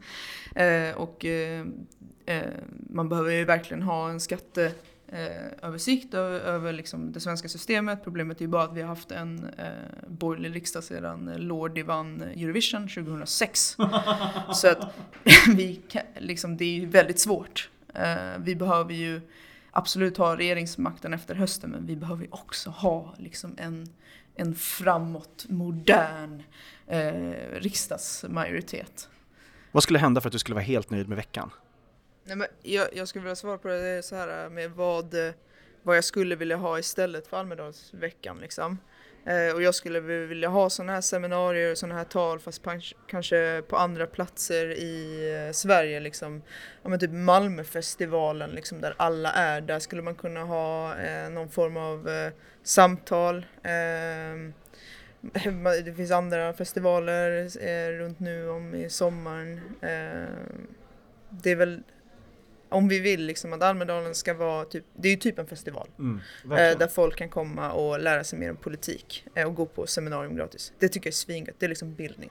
[0.59, 1.65] eh, och eh,
[2.25, 2.43] eh,
[2.89, 8.03] man behöver ju verkligen ha en skatteöversikt över, över liksom det svenska systemet.
[8.03, 9.65] Problemet är ju bara att vi har haft en eh,
[10.07, 13.77] borgerlig riksdag sedan Lordi vann Eurovision 2006.
[14.53, 14.93] Så att
[15.55, 17.69] vi kan, liksom, det är ju väldigt svårt.
[17.93, 19.21] Eh, vi behöver ju
[19.77, 23.87] absolut ha regeringsmakten efter hösten men vi behöver också ha liksom en,
[24.35, 26.43] en framåt modern
[26.87, 29.09] eh, riksdagsmajoritet.
[29.71, 31.49] Vad skulle hända för att du skulle vara helt nöjd med veckan?
[32.23, 35.15] Nej, men jag, jag skulle vilja svara på det så här med vad,
[35.83, 38.37] vad jag skulle vilja ha istället för Almedalsveckan.
[38.37, 38.77] Liksom.
[39.27, 42.61] Eh, och jag skulle vilja ha sådana här seminarier och sådana här tal fast
[43.07, 45.99] kanske på andra platser i eh, Sverige.
[45.99, 46.41] Liksom.
[46.83, 49.61] Ja, men typ Malmöfestivalen liksom, där alla är.
[49.61, 52.31] Där skulle man kunna ha eh, någon form av eh,
[52.63, 53.45] samtal.
[53.63, 54.51] Eh,
[55.85, 59.61] det finns andra festivaler eh, runt nu om i sommaren.
[59.81, 60.67] Ehm,
[61.29, 61.83] det är väl
[62.69, 65.89] om vi vill liksom att Almedalen ska vara typ, det är ju typ en festival.
[65.99, 69.65] Mm, eh, där folk kan komma och lära sig mer om politik eh, och gå
[69.65, 70.73] på seminarium gratis.
[70.79, 72.29] Det tycker jag är svingött, det är liksom bildning.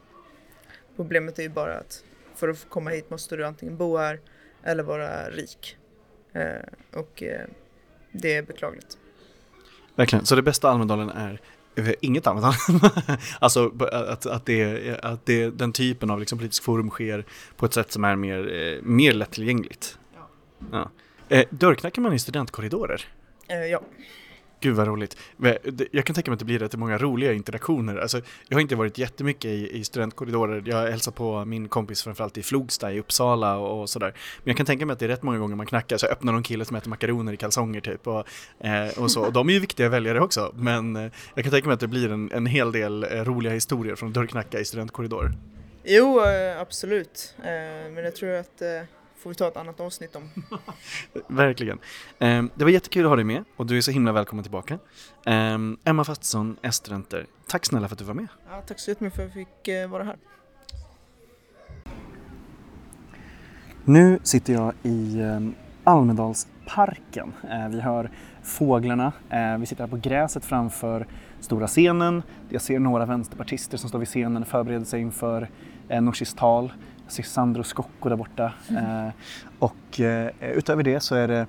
[0.97, 4.21] Problemet är ju bara att för att komma hit måste du antingen bo här
[4.63, 5.77] eller vara rik.
[6.33, 6.43] Eh,
[6.93, 7.47] och eh,
[8.13, 8.99] det är beklagligt.
[9.95, 11.41] Verkligen, så det bästa Almedalen är
[12.01, 12.55] Inget annat.
[13.39, 17.25] alltså att, att, det, att det, den typen av liksom politisk forum sker
[17.57, 19.99] på ett sätt som är mer, eh, mer lättillgängligt.
[20.73, 20.91] Ja.
[21.29, 23.05] Eh, dörrknackar man i studentkorridorer?
[23.49, 23.81] Eh, ja.
[24.61, 25.17] Gud vad roligt.
[25.93, 27.97] Jag kan tänka mig att det blir rätt många roliga interaktioner.
[27.97, 30.63] Alltså, jag har inte varit jättemycket i, i studentkorridorer.
[30.67, 34.13] Jag har hälsat på min kompis framförallt i Flogsta i Uppsala och, och, sådär.
[34.39, 36.33] Men jag kan tänka mig att det är rätt många gånger man knackar så öppnar
[36.33, 38.07] någon kille som äter makaroner i kalsonger typ.
[38.07, 38.27] Och,
[38.61, 39.27] eh, och, så.
[39.27, 40.55] och de är ju viktiga väljare också.
[40.57, 43.53] Men eh, jag kan tänka mig att det blir en, en hel del eh, roliga
[43.53, 45.33] historier från dörrknacka i studentkorridor.
[45.85, 47.35] Jo, eh, absolut.
[47.39, 47.45] Eh,
[47.93, 48.63] men jag tror att
[49.19, 50.31] får vi ta ett annat avsnitt om.
[51.37, 51.79] Verkligen.
[52.19, 54.79] Um, det var jättekul att ha dig med och du är så himla välkommen tillbaka.
[55.27, 58.29] Um, Emma Fastsson, Estrenter, tack snälla för att du var med.
[58.51, 60.17] Ja, tack så jättemycket för att jag fick uh, vara här.
[63.85, 67.33] Nu sitter jag i um, Almedals parken.
[67.51, 68.11] Eh, vi hör
[68.43, 69.13] fåglarna.
[69.31, 71.07] Eh, vi sitter här på gräset framför
[71.41, 72.23] stora scenen.
[72.49, 75.49] Jag ser några vänsterpartister som står vid scenen och förbereder sig inför
[75.89, 76.73] eh, Nooshis tal.
[77.07, 78.53] Jag ser Sandro Scocco där borta.
[78.69, 79.11] Mm.
[79.59, 80.01] och
[80.41, 81.47] utöver det så är det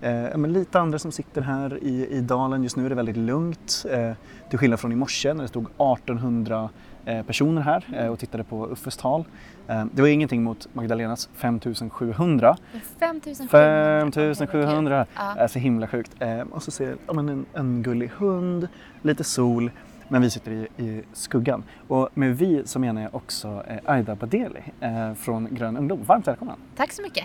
[0.00, 2.62] Eh, lite andra som sitter här i, i dalen.
[2.62, 3.86] Just nu är det väldigt lugnt.
[3.90, 4.12] Eh,
[4.50, 6.70] till skillnad från i morse när det stod 1800
[7.04, 9.24] eh, personer här eh, och tittade på Uffes tal.
[9.68, 12.56] Eh, det var ingenting mot Magdalenas 5700.
[12.98, 14.12] 5700?
[14.12, 15.06] 5700!
[15.16, 15.48] Ja.
[15.48, 16.10] Så himla sjukt.
[16.18, 18.68] Eh, och så ser jag en, en gullig hund,
[19.02, 19.70] lite sol
[20.10, 21.62] men vi sitter i, i skuggan.
[21.88, 26.00] Och med vi så menar jag också eh, Aida Badeli eh, från Grön Ungdom.
[26.06, 26.56] Varmt välkommen!
[26.76, 27.24] Tack så mycket!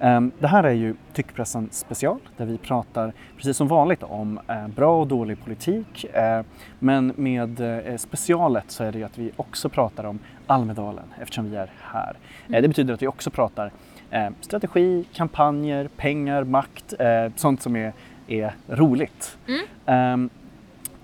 [0.00, 4.68] Eh, det här är ju Tyckpressen special där vi pratar precis som vanligt om eh,
[4.68, 6.04] bra och dålig politik.
[6.04, 6.42] Eh,
[6.78, 7.60] men med
[7.96, 12.16] specialet så är det ju att vi också pratar om Almedalen eftersom vi är här.
[12.46, 13.72] Det betyder att vi också pratar
[14.40, 16.94] strategi, kampanjer, pengar, makt,
[17.36, 17.92] sånt som är,
[18.26, 19.38] är roligt.
[19.86, 20.30] Mm.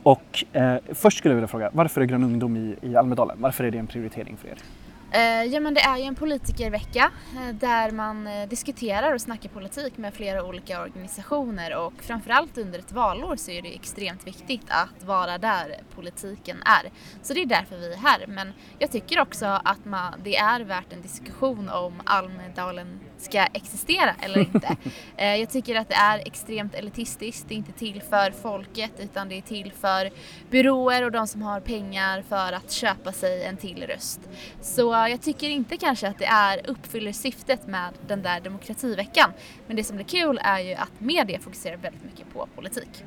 [0.07, 3.37] Och eh, först skulle jag vilja fråga, varför är Grön Ungdom i, i Almedalen?
[3.41, 4.59] Varför är det en prioritering för er?
[5.11, 9.49] Eh, ja men det är ju en politikervecka eh, där man eh, diskuterar och snackar
[9.49, 14.67] politik med flera olika organisationer och framförallt under ett valår så är det extremt viktigt
[14.69, 16.91] att vara där politiken är.
[17.23, 18.25] Så det är därför vi är här.
[18.29, 24.15] Men jag tycker också att man, det är värt en diskussion om Almedalen ska existera
[24.21, 24.77] eller inte.
[25.17, 27.49] jag tycker att det är extremt elitistiskt.
[27.49, 30.11] Det är inte till för folket utan det är till för
[30.51, 34.21] byråer och de som har pengar för att köpa sig en till röst.
[34.61, 39.33] Så jag tycker inte kanske att det är uppfyller syftet med den där demokrativeckan.
[39.67, 43.05] Men det som blir kul är ju att media fokuserar väldigt mycket på politik.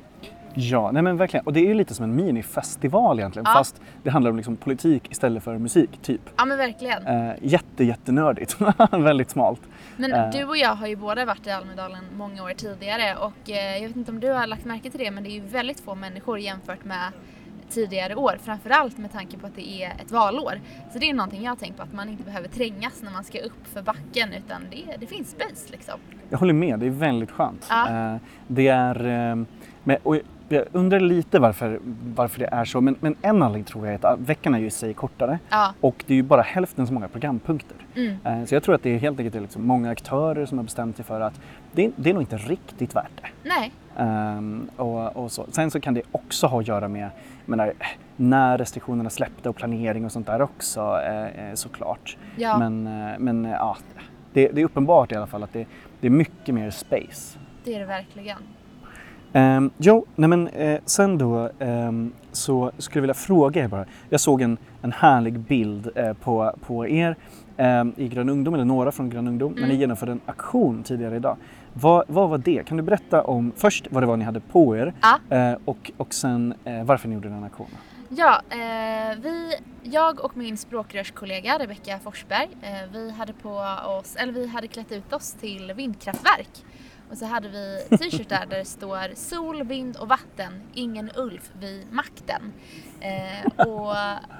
[0.54, 1.46] Ja, nej men verkligen.
[1.46, 3.46] Och det är ju lite som en minifestival egentligen.
[3.48, 3.52] Ja.
[3.52, 6.20] Fast det handlar om liksom politik istället för musik, typ.
[6.36, 7.06] Ja men verkligen.
[7.06, 8.56] Eh, jätte, jättenördigt.
[8.90, 9.60] Väldigt smalt.
[9.96, 10.30] Men eh.
[10.30, 13.88] du och jag har ju båda varit i Almedalen många år tidigare och eh, jag
[13.88, 15.94] vet inte om du har lagt märke till det men det är ju väldigt få
[15.94, 17.12] människor jämfört med
[17.70, 18.38] tidigare år.
[18.42, 20.60] Framförallt med tanke på att det är ett valår.
[20.92, 23.24] Så det är någonting jag har tänkt på, att man inte behöver trängas när man
[23.24, 26.00] ska upp för backen utan det, det finns space liksom.
[26.30, 27.66] Jag håller med, det är väldigt skönt.
[27.70, 28.12] Ja.
[28.12, 29.06] Eh, det är,
[29.86, 30.16] eh, och
[30.52, 31.80] jag undrar lite varför,
[32.14, 34.66] varför det är så, men, men en anledning tror jag är att veckan är ju
[34.66, 35.74] i sig kortare ja.
[35.80, 37.76] och det är ju bara hälften så många programpunkter.
[37.96, 38.16] Mm.
[38.24, 40.96] Eh, så jag tror att det är helt enkelt liksom många aktörer som har bestämt
[40.96, 41.40] sig för att
[41.72, 43.48] det, det är nog inte riktigt värt det.
[43.48, 43.72] Nej.
[43.96, 45.46] Um, och, och så.
[45.50, 47.10] Sen så kan det också ha att göra med
[47.46, 47.72] menar,
[48.16, 52.16] när restriktionerna släppte och planering och sånt där också eh, eh såklart.
[52.36, 52.58] Ja.
[52.58, 53.76] Men, eh, men ja,
[54.32, 55.66] det, det, är uppenbart i alla fall att det,
[56.00, 57.38] det är mycket mer space.
[57.64, 58.38] Det är det verkligen.
[59.32, 63.84] Um, jo, nej men eh, sen då um, så skulle jag vilja fråga er bara.
[64.08, 67.16] Jag såg en, en härlig bild eh, på, på er
[67.56, 69.60] um, i Grön Ungdom, eller några från Grön Ungdom, mm.
[69.60, 69.80] när ni mm.
[69.80, 71.36] genomförde en aktion tidigare idag.
[71.72, 72.66] Vad, vad var det?
[72.66, 75.36] Kan du berätta om först vad det var ni hade på er ja.
[75.36, 77.76] eh, och, och sen eh, varför ni gjorde den aktionen?
[78.08, 83.50] Ja, eh, vi, jag och min språkrörskollega Rebecka Forsberg, eh, vi hade på
[84.00, 86.64] oss, eller vi hade klätt ut oss till vindkraftverk
[87.10, 91.92] och så hade vi t-shirtar där det står sol, vind och vatten, ingen Ulf vid
[91.92, 92.52] makten.
[93.00, 93.94] Eh, och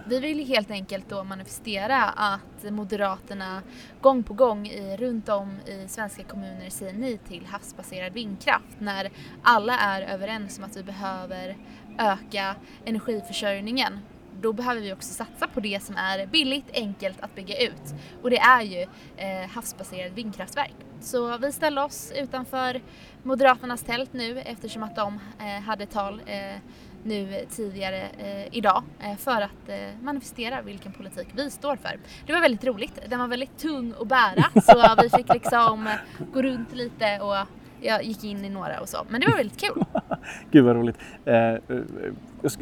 [0.07, 3.63] vi vill helt enkelt då manifestera att Moderaterna
[4.01, 9.11] gång på gång i, runt om i svenska kommuner säger nej till havsbaserad vindkraft när
[9.43, 11.57] alla är överens om att vi behöver
[11.99, 13.99] öka energiförsörjningen
[14.41, 17.95] då behöver vi också satsa på det som är billigt, enkelt att bygga ut.
[18.23, 18.83] Och det är ju
[19.17, 20.75] eh, havsbaserade vindkraftverk.
[21.01, 22.81] Så vi ställde oss utanför
[23.23, 26.57] Moderaternas tält nu eftersom att de eh, hade tal eh,
[27.03, 31.99] nu tidigare eh, idag eh, för att eh, manifestera vilken politik vi står för.
[32.27, 32.99] Det var väldigt roligt.
[33.09, 35.89] Den var väldigt tung att bära så vi fick liksom
[36.33, 37.37] gå runt lite och
[37.83, 39.07] jag gick in i några och så.
[39.09, 39.85] Men det var väldigt kul.
[40.51, 40.97] Gud vad roligt.
[41.25, 41.59] Eh, eh,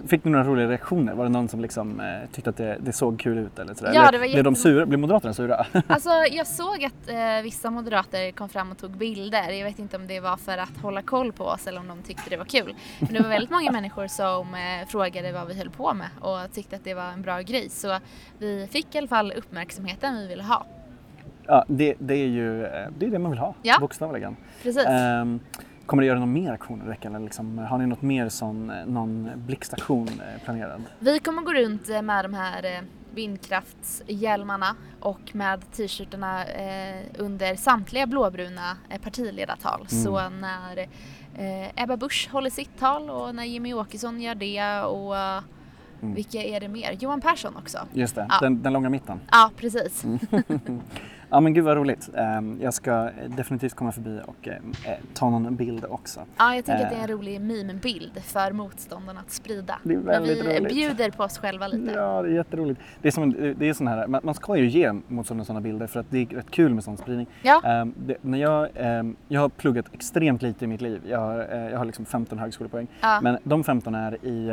[0.06, 1.14] fick ni några roliga reaktioner?
[1.14, 3.58] Var det någon som liksom, eh, tyckte att det, det, såg kul ut?
[3.58, 3.92] Eller sådär?
[3.94, 4.34] Ja, det var jätte...
[4.34, 4.86] Blev de sura?
[4.86, 5.66] Blev Moderaterna sura?
[5.86, 9.50] alltså jag såg att eh, vissa moderater kom fram och tog bilder.
[9.50, 12.02] Jag vet inte om det var för att hålla koll på oss eller om de
[12.02, 12.74] tyckte det var kul.
[13.00, 16.52] Men det var väldigt många människor som eh, frågade vad vi höll på med och
[16.52, 17.68] tyckte att det var en bra grej.
[17.68, 17.98] Så
[18.38, 20.66] vi fick i alla fall uppmärksamheten vi ville ha.
[21.48, 23.76] Ja, det, det är ju eh, det, är det man vill ha, ja.
[23.80, 24.36] bokstavligen.
[24.62, 24.86] Precis.
[25.22, 25.40] Um,
[25.86, 27.24] kommer du göra någon mer aktion i veckan?
[27.24, 30.82] liksom, har ni något mer sån, eh, någon blixtaktion eh, planerad?
[30.98, 32.82] Vi kommer gå runt med de här
[33.14, 36.44] vindkraftshjälmarna och med t-shirtarna
[37.18, 39.86] under samtliga blåbruna partiledartal.
[39.90, 40.04] Mm.
[40.04, 40.88] Så när
[41.74, 45.14] Ebba Busch håller sitt tal och när Jimmy Åkesson gör det och
[46.02, 46.14] Mm.
[46.14, 46.96] Vilka är det mer?
[47.00, 47.78] Johan Persson också.
[47.92, 48.38] Just det, ja.
[48.40, 49.20] den, den, långa mitten.
[49.30, 50.04] Ja, precis.
[51.30, 52.10] Ja men gud vad roligt.
[52.14, 54.54] Ehm, Jag ska definitivt komma förbi och eh,
[55.14, 56.20] ta någon bild också.
[56.38, 57.04] Ja, jag tänker att det är Eh.
[57.04, 59.78] en rolig meme-bild för motståndarna att sprida.
[59.82, 60.68] Det är väldigt vi roligt.
[60.74, 61.92] bjuder på oss själva lite.
[61.92, 62.80] Ja, det är jätteroligt.
[63.02, 66.00] Det är, som, det är sån här, man ska ju ge motståndare sådana bilder för
[66.00, 67.26] att det är rätt kul med sån spridning.
[67.42, 67.60] Ja.
[67.64, 71.00] Ehm, det, när jag, ehm, jag har pluggat extremt lite i mitt liv.
[71.08, 72.86] Jag har, eh, jag har liksom 15 högskolepoäng.
[73.00, 73.20] Ja.
[73.22, 74.48] Men de 15 är i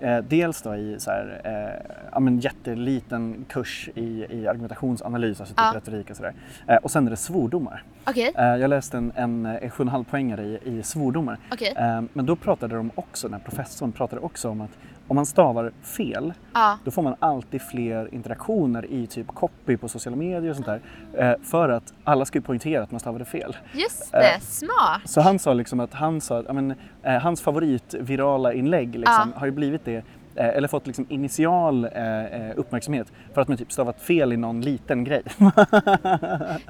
[0.00, 5.40] eh, eh, dels då i så här, eh, ja, men jätteliten kurs i, i argumentationsanalys,
[5.40, 5.72] alltså typ Ja.
[5.90, 6.32] Retorik och sådär.
[6.66, 7.82] Eh, och sen är det svordomar.
[8.04, 11.38] Okej, Eh, jag läste en, en, eh, 7,5 poängare i, i svordomar.
[11.52, 11.72] okej.
[11.76, 14.70] Eh, men då pratade de också, den här professorn pratade också om att
[15.08, 16.78] om man stavar fel Ja.
[16.84, 20.80] då får man alltid fler interaktioner i typ copy på sociala medier och sånt där.
[21.14, 23.56] Eh, för att alla ska ju poängtera att man stavade fel.
[23.72, 25.00] Just Eh, det, smart.
[25.04, 26.74] Så han sa liksom att han sa men,
[27.22, 29.38] hans favoritvirala inlägg liksom, Ja.
[29.40, 30.04] har ju blivit det
[30.44, 34.60] eller fått liksom initial eh, eh, uppmärksamhet för att man typ stavat fel i någon
[34.60, 35.22] liten grej.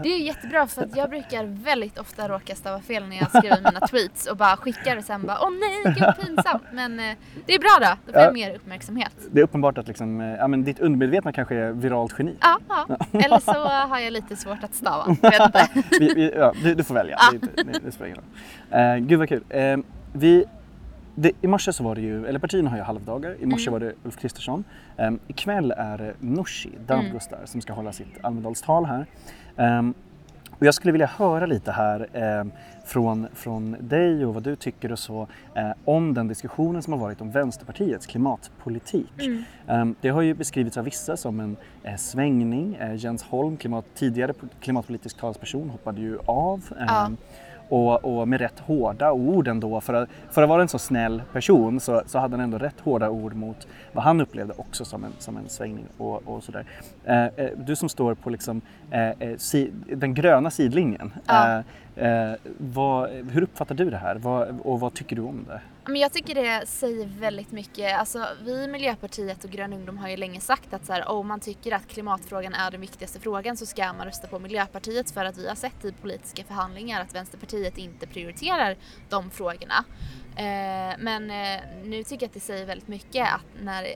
[0.02, 3.28] Det är ju jättebra för att jag brukar väldigt ofta råka stava fel när jag
[3.28, 6.62] skriver mina tweets och bara skickar och sen bara åh nej, gud pinsamt.
[6.72, 8.24] Men eh, det är bra då, då får Ja.
[8.24, 9.12] jag mer uppmärksamhet.
[9.32, 12.34] Det är uppenbart att liksom, eh, ja, men ditt undermedvetna kanske är viralt geni.
[12.40, 12.86] Ja, ja.
[13.12, 15.16] eller så har jag lite svårt att stava.
[16.00, 18.18] Vi, vi, ja, du, du får välja, det, är inte- det, det spelar ingen
[18.70, 18.80] roll.
[18.80, 19.42] Eh, gud vad kul.
[19.48, 19.76] Eh,
[20.12, 20.44] vi,
[21.14, 23.36] det, I morse så var det ju, eller partierna har ju halvdagar.
[23.40, 23.80] I morse Mm.
[23.80, 24.64] var det Ulf Kristersson.
[24.96, 29.06] Eh, ikväll är det Nooshi Dadgostar som ska hålla sitt Almedalstal här.
[29.56, 29.82] Eh,
[30.58, 32.44] och jag skulle vilja höra lite här eh,
[32.84, 37.00] från, från dig och vad du tycker och så eh, om den diskussionen som har
[37.00, 39.12] varit om Vänsterpartiets klimatpolitik.
[39.18, 39.44] Mm.
[39.68, 42.74] Eh, det har ju beskrivits av vissa som en eh, svängning.
[42.74, 46.64] Eh, Jens Holm, klimat, tidigare po- klimatpolitisk talesperson, hoppade ju av.
[46.86, 47.10] Ja.
[47.70, 49.80] Och, och med rätt hårda ord ändå.
[49.80, 52.80] För att, för att vara en så snäll person så, så hade han ändå rätt
[52.80, 56.64] hårda ord mot vad han upplevde också som en, som en svängning och, och sådär.
[57.04, 61.12] Eh, eh, du som står på liksom, eh, eh, si, den gröna sidlinjen.
[61.26, 61.62] Ja.
[61.94, 65.60] Eh, eh, vad, hur uppfattar du det här vad, och vad tycker du om det?
[65.90, 67.98] Men jag tycker det säger väldigt mycket.
[67.98, 71.28] Alltså, vi i Miljöpartiet och Grön Ungdom har ju länge sagt att så här, om
[71.28, 75.24] man tycker att klimatfrågan är den viktigaste frågan så ska man rösta på Miljöpartiet för
[75.24, 78.76] att vi har sett i politiska förhandlingar att Vänsterpartiet inte prioriterar
[79.08, 79.84] de frågorna.
[80.36, 83.86] Eh, men eh, nu tycker jag att det säger väldigt mycket att när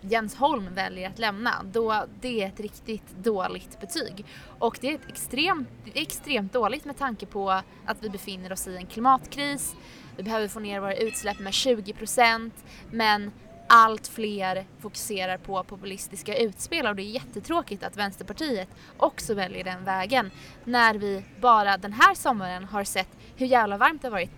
[0.00, 4.26] Jens Holm väljer att lämna, då det är ett riktigt dåligt betyg.
[4.58, 7.50] Och det är, ett extremt, det är extremt dåligt med tanke på
[7.86, 9.76] att vi befinner oss i en klimatkris.
[10.16, 12.50] Vi behöver få ner våra utsläpp med 20%
[12.90, 13.32] men
[13.74, 19.84] allt fler fokuserar på populistiska utspel och det är jättetråkigt att Vänsterpartiet också väljer den
[19.84, 20.30] vägen
[20.64, 24.30] när vi bara den här sommaren har sett hur jävla varmt det har varit.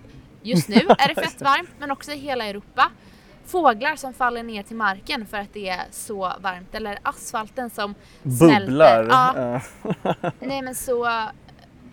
[0.42, 2.90] Just nu är det fett varmt men också i hela Europa.
[3.46, 7.94] Fåglar som faller ner till marken för att det är så varmt eller asfalten som
[8.22, 8.66] smälter.
[8.66, 9.06] Bubblar.
[9.10, 9.60] Ja,
[10.40, 11.04] nej men så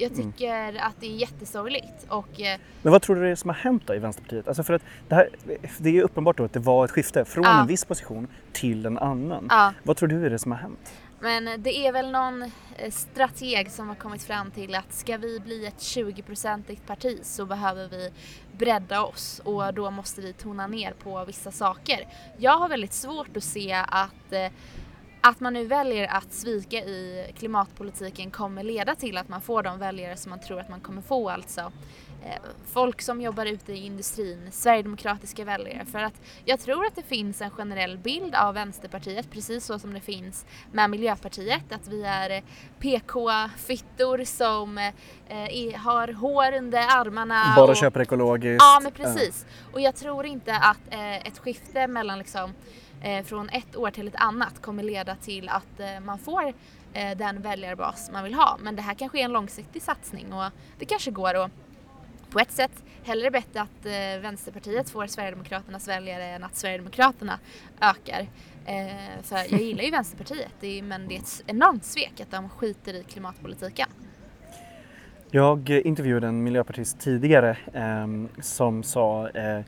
[0.01, 3.49] jag tycker att det är jättesorgligt och eh, Men vad tror du det är som
[3.49, 4.47] har hänt då i Vänsterpartiet?
[4.47, 5.29] Alltså för att det, här,
[5.77, 7.61] det är ju uppenbart då att det var ett skifte från Ja.
[7.61, 9.47] en viss position till en annan.
[9.49, 9.73] ja.
[9.83, 10.93] Vad tror du är det som har hänt?
[11.19, 15.39] Men det är väl någon eh, strateg som har kommit fram till att ska vi
[15.39, 18.09] bli ett 20-procentigt parti så behöver vi
[18.57, 22.07] bredda oss och då måste vi tona ner på vissa saker.
[22.37, 24.47] Jag har väldigt svårt att se att eh,
[25.21, 29.79] att man nu väljer att svika i klimatpolitiken kommer leda till att man får de
[29.79, 31.62] väljare som man tror att man kommer få, alltså
[32.25, 32.41] eh,
[32.73, 35.86] folk som jobbar ute i industrin, sverigedemokratiska väljare.
[35.91, 36.13] För att
[36.45, 40.45] jag tror att det finns en generell bild av Vänsterpartiet, precis så som det finns
[40.71, 42.43] med Miljöpartiet, att vi är
[42.79, 47.53] PK-fittor som eh, har hår under armarna.
[47.55, 48.63] Bara och- köper ekologiskt.
[48.63, 49.45] Ja men precis.
[49.73, 52.53] Och jag tror inte att eh, ett skifte mellan liksom,
[53.01, 56.53] Eh, från ett år till ett annat kommer leda till att eh, man får
[56.93, 58.57] eh, den väljarbas man vill ha.
[58.61, 61.51] Men det här kanske är en långsiktig satsning och det kanske går att
[62.29, 67.39] på ett sätt hellre bättre att eh, Vänsterpartiet får Sverigedemokraternas väljare än att Sverigedemokraterna
[67.81, 68.27] ökar.
[68.65, 72.31] Eh, för jag gillar ju Vänsterpartiet det är, men det är ett enormt svek att
[72.31, 73.89] de skiter i klimatpolitiken.
[75.33, 79.61] Jag intervjuade en miljöpartist tidigare ehm, som sa eh,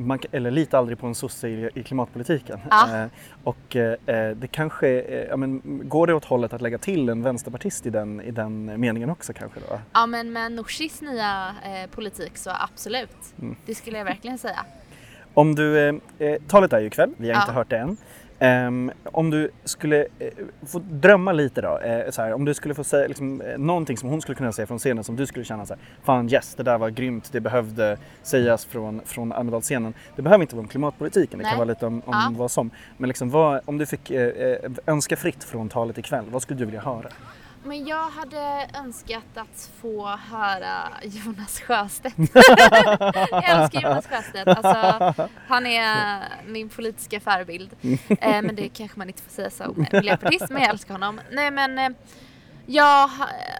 [0.00, 2.60] man, kan- eller lita aldrig på en sosse i, i klimatpolitiken.
[2.70, 2.96] Ja.
[3.02, 3.06] Eh,
[3.44, 7.08] och eh, eh, det kanske, eh, ja, men, går det åt hållet att lägga till
[7.08, 9.80] en vänsterpartist i den, i den meningen också kanske då?
[9.92, 13.16] Ja men med Nooshis nya eh, politik så absolut.
[13.40, 13.56] Mm.
[13.66, 14.64] Det skulle jag verkligen säga.
[15.34, 17.40] Om du, eh, eh, talet är ju ikväll, vi har Ja.
[17.40, 17.96] inte hört det än.
[18.42, 20.28] Ehm, om du skulle eh,
[20.66, 23.96] få drömma lite då, eh, så här, om du skulle få säga liksom, eh, någonting
[23.96, 26.54] som hon skulle kunna säga från scenen som du skulle känna så här, fan yes,
[26.54, 29.94] det där var grymt, det behövde sägas från, från Almedalsscenen.
[30.16, 31.50] Det behöver inte vara om klimatpolitiken, det Nej.
[31.50, 32.32] kan vara lite om, om Ja.
[32.38, 32.70] vad som.
[32.96, 36.64] Men liksom, vad, om du fick eh, önska fritt från talet ikväll, vad skulle du
[36.64, 37.08] vilja höra?
[37.64, 42.14] Men jag hade önskat att få höra Jonas Sjöstedt.
[43.30, 44.48] jag älskar Jonas Sjöstedt.
[44.48, 47.70] Alltså, han är min politiska förebild.
[48.08, 51.20] Eh, men det kanske man inte får säga som miljöpartist, men jag älskar honom.
[51.30, 51.94] Nej men
[52.66, 53.10] eh, Ja,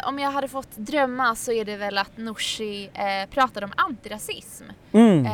[0.04, 4.64] om jag hade fått drömma så är det väl att Nooshi eh, pratade om antirasism.
[4.92, 5.26] Mm.
[5.26, 5.32] Eh,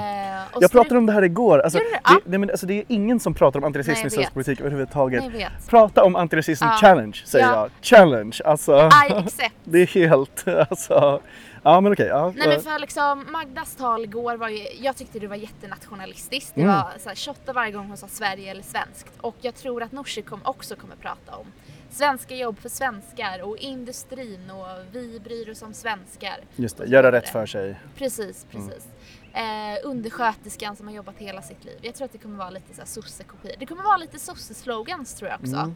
[0.60, 1.58] jag pratade om det här igår.
[1.58, 2.20] Alltså, det, ja.
[2.24, 5.24] men, alltså, det är ingen som pratar om antirasism i svensk politik överhuvudtaget.
[5.32, 6.78] Nej, Prata om antirasism ja.
[6.80, 7.54] challenge säger ja.
[7.54, 7.70] jag.
[7.82, 8.40] Challenge!
[8.44, 11.20] Alltså, I det är helt, alltså.
[11.62, 12.06] Ja men okej.
[12.06, 12.32] Ja.
[12.36, 16.54] Nej men för liksom Magdas tal igår var ju, jag tyckte det var jättenationalistiskt.
[16.54, 16.74] Det mm.
[16.74, 19.12] var så här, 28 varje gång hon sa Sverige eller svenskt.
[19.20, 21.46] Och jag tror att Nooshi kom, också kommer prata om
[21.90, 26.36] svenska jobb för svenskar och industrin och vi bryr oss om svenskar.
[26.56, 27.80] Just det, göra rätt för sig.
[27.96, 28.68] Precis, mm.
[28.68, 28.88] precis.
[29.32, 29.74] Mm.
[29.74, 31.78] Eh, undersköterskan som har jobbat hela sitt liv.
[31.82, 33.54] Jag tror att det kommer vara lite sosse-kopior.
[33.58, 35.56] Det kommer vara lite sosse-slogans tror jag också.
[35.56, 35.70] Mm.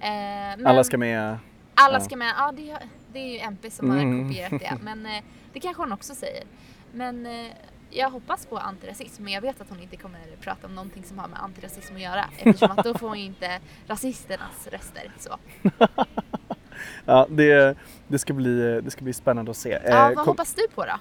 [0.00, 1.38] Eh, men alla ska med.
[1.74, 2.78] Alla ska med, ja det,
[3.12, 4.18] det, är ju MP som mm.
[4.18, 4.78] har kopierat det.
[4.82, 6.44] Men eh, det kanske hon också säger.
[6.92, 7.46] Men eh,
[7.90, 11.18] jag hoppas på antirasism men jag vet att hon inte kommer prata om någonting som
[11.18, 15.12] har med antirasism att göra eftersom att då får hon inte rasisternas röster.
[15.18, 15.36] Så.
[17.04, 17.76] ja, det,
[18.08, 19.78] det, ska bli, det ska bli spännande att se.
[19.86, 20.26] Ja, vad Kom...
[20.26, 20.92] hoppas du på då?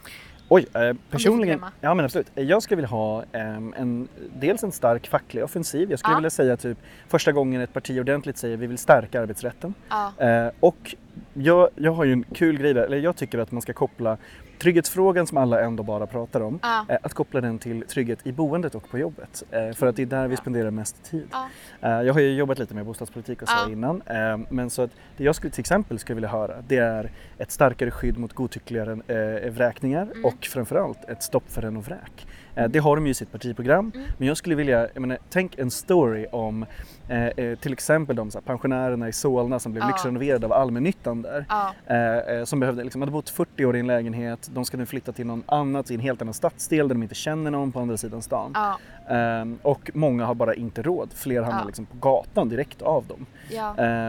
[0.51, 2.27] Oj, eh, personligen, ja men absolut.
[2.35, 5.89] Jag skulle vilja ha eh, en, dels en stark facklig offensiv.
[5.89, 6.17] Jag skulle ja.
[6.17, 6.77] vilja säga typ
[7.07, 9.73] första gången ett parti ordentligt säger vi vill stärka arbetsrätten.
[9.89, 10.13] Ja.
[10.17, 10.95] Eh, och
[11.33, 14.17] jag, jag har ju en kul grej där, eller jag tycker att man ska koppla
[14.60, 16.86] trygghetsfrågan som alla ändå bara pratar om, ja.
[16.89, 19.43] eh, att koppla den till trygghet i boendet och på jobbet.
[19.51, 21.28] Eh, för att det är där vi spenderar mest tid.
[21.32, 21.49] Ja.
[21.82, 23.72] Eh, jag har ju jobbat lite med bostadspolitik och så ja.
[23.72, 24.01] innan,
[24.49, 27.91] men så att det jag skulle till exempel skulle vilja höra det är ett starkare
[27.91, 30.26] skydd mot godtyckliga eh, vräkningar mm.
[30.26, 32.28] och framförallt ett stopp för renovräk.
[32.55, 33.91] Eh, det har de ju i sitt partiprogram.
[33.95, 34.07] Mm.
[34.18, 36.66] Men jag skulle vilja, jag menar, tänk en story om
[37.10, 39.88] eh, eh till exempel de här, pensionärerna i Solna som blev ja.
[39.88, 41.45] lyxrenoverade av allmännyttan där.
[41.49, 41.74] Ja.
[41.86, 44.86] Eh, eh, som behövde, liksom, hade bott 40 år i en lägenhet, de ska nu
[44.86, 47.80] flytta till någon annat i en helt annan stadsdel där de inte känner någon på
[47.80, 48.51] andra sidan stan.
[48.53, 48.80] Ja.
[49.16, 51.10] Ehm, och många har bara inte råd.
[51.14, 53.26] Fler hamnar liksom på gatan direkt av dem.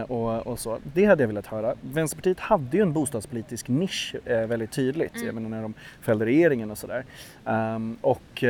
[0.07, 0.77] Och, och, så.
[0.93, 1.75] Det hade jag velat höra.
[1.81, 5.15] Vänsterpartiet hade ju en bostadspolitisk nisch väldigt tydligt.
[5.15, 5.25] Mm.
[5.25, 7.05] Jag menar när de fällde regeringen och sådär.
[7.45, 8.43] Um, och,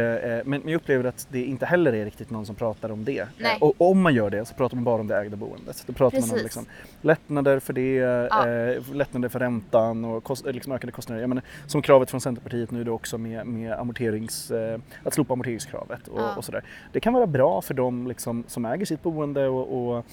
[0.46, 3.20] men, jag upplever att det inte heller är riktigt någon som pratar om det.
[3.20, 5.84] Eh, och om man gör det så pratar man bara om det ägda boendet.
[5.88, 6.32] Då pratar Precis.
[6.32, 6.66] man om liksom,
[7.02, 8.48] lättnader för det, ja.
[8.48, 11.22] eh, lättnader för räntan och kost, liksom ökade kostnader.
[11.22, 15.34] Jag menar, som kravet från Centerpartiet nu då också med, med amorterings, eh, att slopa
[15.34, 16.36] amorteringskravet och, ja.
[16.36, 16.64] och, sådär.
[16.92, 20.06] Det kan vara bra för de liksom, som äger sitt boende och, och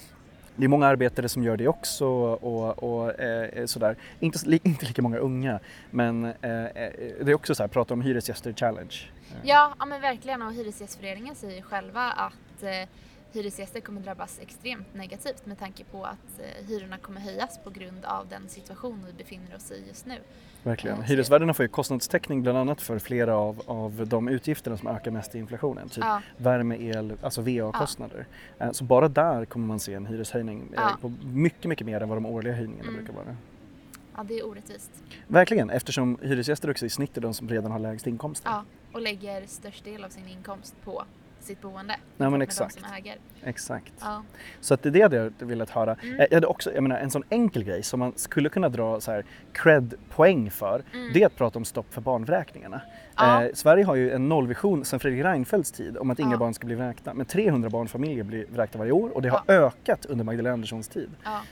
[0.55, 3.95] det är många arbetare som gör det också och, och eh, sådär.
[4.19, 5.59] Inte, inte lika många unga
[5.91, 8.95] men eh, eh, det är också så här, prata om hyresgäster challenge.
[9.43, 12.89] Ja, ja men verkligen och Hyresgästföreningen säger själva att eh,
[13.31, 18.05] hyresgäster kommer drabbas extremt negativt med tanke på att eh, hyrorna kommer höjas på grund
[18.05, 20.15] av den situation vi befinner oss i just nu.
[20.63, 20.97] Verkligen.
[20.97, 25.11] Eh, Hyresvärdarna får ju kostnadstäckning bland annat för flera av, av de utgifterna som ökar
[25.11, 25.89] mest i inflationen.
[25.89, 26.21] Typ ja.
[26.37, 28.25] värme, el, alltså VA-kostnader.
[28.57, 28.65] Ja.
[28.65, 30.97] Eh, så bara där kommer man se en hyreshöjning ja.
[31.01, 32.95] på mycket, mycket mer än vad de årliga höjningarna mm.
[32.95, 33.35] brukar vara.
[34.15, 34.91] Ja, det är orättvist.
[35.27, 38.49] Verkligen, eftersom hyresgäster också i snitt är de som redan har lägst inkomster.
[38.49, 41.03] Ja, och lägger störst del av sin inkomst på
[41.43, 41.95] sitt boende.
[42.17, 42.79] Ja men exakt.
[43.43, 43.93] Exakt.
[43.99, 44.23] Ja.
[44.61, 45.95] Så att det är det jag velat höra.
[46.03, 46.17] Mm.
[46.17, 49.11] Jag hade också, jag menar en sån enkel grej som man skulle kunna dra så
[49.11, 51.13] här cred-poäng för, mm.
[51.13, 52.81] det är att prata om stopp för barnvräkningarna.
[53.15, 53.43] Ja.
[53.43, 56.37] Eh, Sverige har ju en nollvision sedan Fredrik Reinfeldts tid om att inga ja.
[56.37, 57.13] barn ska bli vräkta.
[57.13, 61.09] Men 300 barnfamiljer blir vräkta varje år och det har ökat under Magdalena Anderssons tid.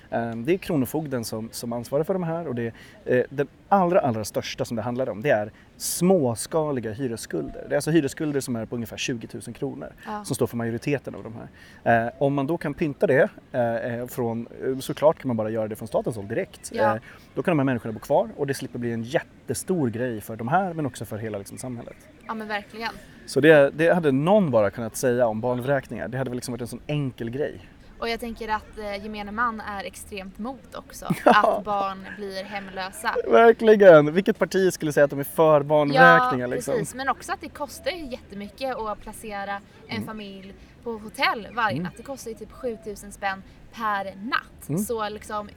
[0.09, 2.73] Eh, det är Kronofogden som, som ansvarar för de här och det,
[3.05, 7.65] eh, den allra, allra största som det handlar om det är småskaliga hyresskulder.
[7.69, 10.25] Det är alltså hyresskulder som är på ungefär 20 000 kronor ja.
[10.25, 12.05] som står för majoriteten av de här.
[12.05, 15.49] Eh, om man då kan pynta det eh, eh från, eh, såklart kan man bara
[15.49, 16.71] göra det från statens håll direkt.
[16.73, 16.95] Ja.
[16.95, 17.01] Eh,
[17.33, 20.35] då kan de här människorna bo kvar och det slipper bli en jättestor grej för
[20.35, 21.97] de här men också för hela liksom, samhället.
[22.27, 22.91] Ja men verkligen.
[23.25, 26.07] Så det, det hade någon bara kunnat säga om barnvräkningar.
[26.07, 27.61] Det hade väl liksom varit en sån enkel grej.
[27.99, 31.05] Och jag tänker att eh, gemene man är extremt mot också.
[31.25, 31.57] Ja.
[31.57, 33.15] Att barn blir hemlösa.
[33.27, 34.13] Verkligen!
[34.13, 36.37] Vilket parti skulle säga att de är för barnvräkningar?
[36.37, 36.73] Ja, liksom?
[36.73, 36.95] precis.
[36.95, 40.05] Men också att det kostar jättemycket att placera en mm.
[40.05, 41.83] familj på hotell varje mm.
[41.83, 41.93] natt.
[41.97, 43.43] Det kostar ju typ 7000 spänn
[43.73, 44.69] per natt.
[44.69, 44.81] Mm.
[44.81, 45.49] Så liksom,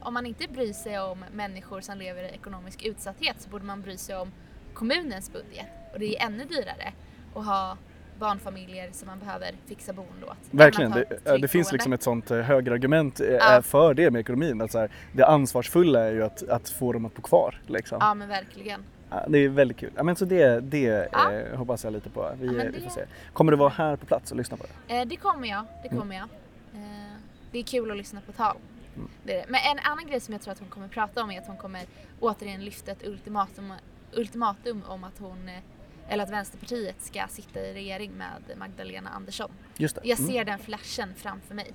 [0.00, 3.82] om man inte bryr sig om människor som lever i ekonomisk utsatthet så borde man
[3.82, 4.32] bry sig om
[4.74, 5.66] kommunens budget.
[5.92, 6.92] Och det är ännu dyrare
[7.34, 7.76] att ha
[8.18, 10.36] barnfamiljer som man behöver fixa boende åt.
[10.50, 13.62] Verkligen, det, det finns liksom ett sånt eh, högerargument eh, ja.
[13.62, 14.60] för det med ekonomin.
[14.60, 17.60] Att så här, det ansvarsfulla är ju att, att få dem att bo kvar.
[17.66, 17.98] Liksom.
[18.00, 18.84] Ja men verkligen.
[19.10, 19.92] Ja, det är väldigt kul.
[19.96, 21.32] Ja, men så det, det ja.
[21.32, 22.30] eh, hoppas jag lite på.
[22.40, 22.70] Vi, det...
[22.74, 23.04] vi, får se.
[23.32, 24.96] Kommer du vara här på plats och lyssna på det?
[24.96, 25.64] Eh, det kommer jag.
[25.82, 26.16] Det kommer mm.
[26.16, 26.28] jag.
[26.80, 27.16] Eh,
[27.52, 28.56] det är kul att lyssna på tal.
[29.24, 29.44] Det är det.
[29.48, 31.56] Men en annan grej som jag tror att hon kommer prata om är att hon
[31.56, 31.84] kommer
[32.20, 33.72] återigen lyfta ett ultimatum,
[34.12, 35.54] ultimatum om att hon eh,
[36.08, 39.50] eller att Vänsterpartiet ska sitta i regering med Magdalena Andersson.
[39.76, 40.00] Just det.
[40.04, 40.30] Jag Mm.
[40.32, 41.72] ser den flashen framför mig.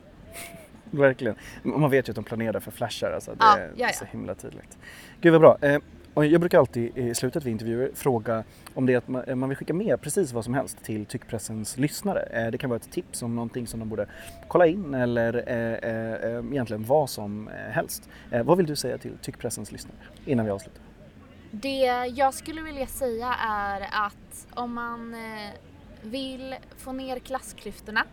[0.92, 1.36] Verkligen.
[1.64, 3.32] Man vet ju att de planerar för flashar, alltså.
[3.32, 3.94] det Ja, är ja, ja.
[3.94, 4.78] så himla tydligt.
[5.22, 5.58] Gud vad bra.
[5.62, 5.80] Eh,
[6.14, 9.36] och jag brukar alltid i slutet vid intervjuer fråga om det är att man, eh,
[9.36, 12.22] man vill skicka med precis vad som helst till tyckpressens lyssnare.
[12.22, 14.06] Eh, det kan vara ett tips om någonting som de borde
[14.48, 15.50] kolla in eller
[16.54, 18.10] egentligen vad som helst.
[18.44, 20.82] Vad vill du säga till tyckpressens lyssnare innan vi avslutar?
[21.52, 25.50] Det jag skulle vilja säga är att om man eh,
[26.02, 28.06] vill få ner klassklyftorna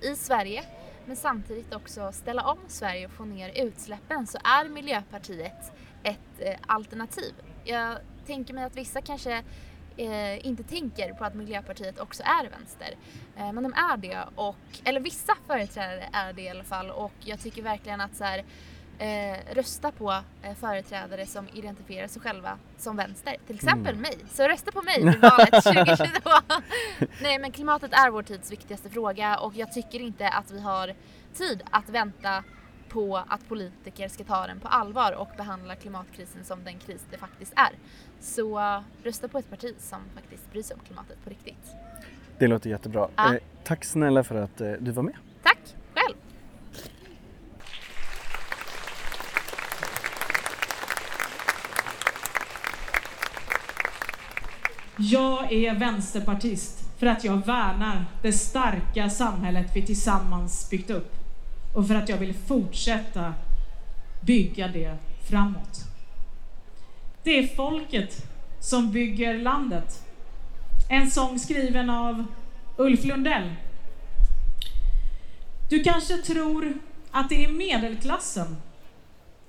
[0.00, 0.64] i Sverige
[1.06, 5.72] men samtidigt också ställa om Sverige och få ner utsläppen så är Miljöpartiet
[6.02, 7.34] ett eh, alternativ.
[7.64, 9.42] Jag tänker mig att vissa kanske
[9.96, 12.94] eh, inte tänker på att Miljöpartiet också är vänster.
[13.36, 17.12] Eh, men de är det och, eller vissa företrädare är det i alla fall och
[17.20, 18.44] jag tycker verkligen att så här,
[19.00, 20.10] eh, rösta på
[20.42, 23.36] eh, företrädare som identifierar sig själva som vänster.
[23.46, 24.18] Till exempel mig.
[24.30, 26.30] Så rösta på mig i valet 2022.
[27.22, 30.94] Nej men klimatet är vår tids viktigaste fråga och jag tycker inte att vi har
[31.34, 32.44] tid att vänta
[32.88, 37.18] på att politiker ska ta den på allvar och behandla klimatkrisen som den kris det
[37.18, 37.70] faktiskt är.
[38.20, 41.74] Så eh, rösta på ett parti som faktiskt bryr sig om klimatet på riktigt.
[42.38, 43.08] Det låter jättebra.
[43.16, 43.34] Ja.
[43.34, 45.16] Eh, tack snälla för att eh, du var med.
[45.42, 45.58] Tack
[45.94, 46.16] själv!
[55.02, 61.14] Jag är vänsterpartist för att jag värnar det starka samhället vi tillsammans byggt upp
[61.74, 63.34] och för att jag vill fortsätta
[64.20, 64.96] bygga det
[65.30, 65.80] framåt.
[67.22, 68.26] Det är folket
[68.60, 70.02] som bygger landet.
[70.88, 72.26] En sång skriven av
[72.76, 73.54] Ulf Lundell.
[75.70, 76.74] Du kanske tror
[77.10, 78.56] att det är medelklassen.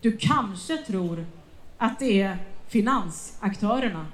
[0.02, 1.26] Du kanske tror
[1.78, 2.38] att det är
[2.68, 4.06] finansaktörerna.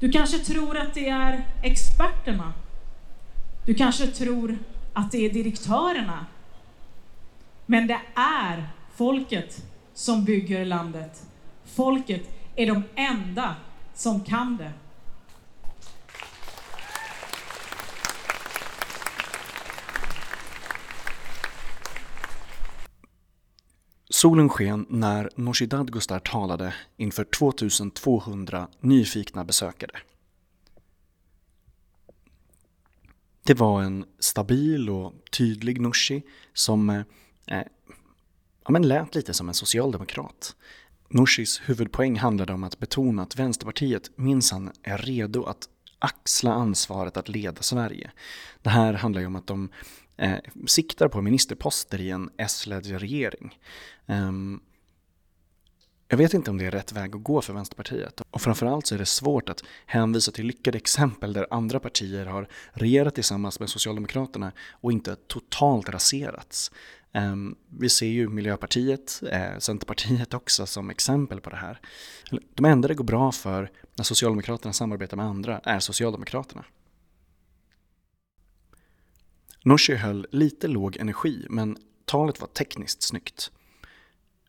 [0.00, 2.52] Du kanske tror att det är experterna.
[3.66, 4.58] Du kanske tror
[4.92, 6.26] att det är direktörerna.
[7.66, 9.64] Men det är folket
[9.94, 11.22] som bygger landet.
[11.64, 13.54] Folket är de enda
[13.94, 14.72] som kan det.
[24.24, 29.98] Solen sken när Nooshi Dadgostar talade inför 2200 nyfikna besökare.
[33.42, 36.22] Det var en stabil och tydlig Nooshi
[36.52, 37.04] som eh,
[38.64, 40.56] ja, men lät lite som en socialdemokrat.
[41.08, 45.68] Nooshis huvudpoäng handlade om att betona att Vänsterpartiet minsann är redo att
[45.98, 48.10] axla ansvaret att leda Sverige.
[48.62, 49.68] Det här handlar ju om att de
[50.16, 53.58] eh, siktar på ministerposter i en S-ledd regering.
[54.06, 54.60] Ehm,
[56.08, 58.20] jag vet inte om det är rätt väg att gå för Vänsterpartiet.
[58.30, 62.48] Och framförallt så är det svårt att hänvisa till lyckade exempel där andra partier har
[62.72, 66.70] regerat tillsammans med Socialdemokraterna och inte totalt raserats.
[67.12, 71.80] Ehm, vi ser ju Miljöpartiet, eh, Centerpartiet också som exempel på det här.
[72.54, 76.64] De enda det går bra för när Socialdemokraterna samarbetar med andra är Socialdemokraterna.
[79.66, 83.50] Nooshi höll lite låg energi men talet var tekniskt snyggt.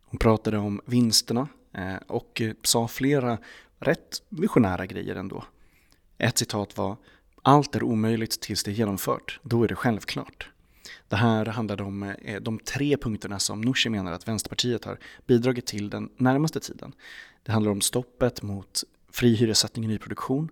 [0.02, 3.38] Hon pratade om vinsterna eh, och eh, sa flera
[3.80, 5.44] rätt visionära grejer ändå.
[6.18, 6.98] Ett citat var
[7.42, 10.50] “Allt är omöjligt tills det är genomfört, då är det självklart”.
[11.08, 15.66] Det här handlade om eh, de tre punkterna som Nooshi menar att Vänsterpartiet har bidragit
[15.66, 16.94] till den närmaste tiden.
[17.44, 20.50] Det handlar om stoppet mot fri hyressättning i nyproduktion.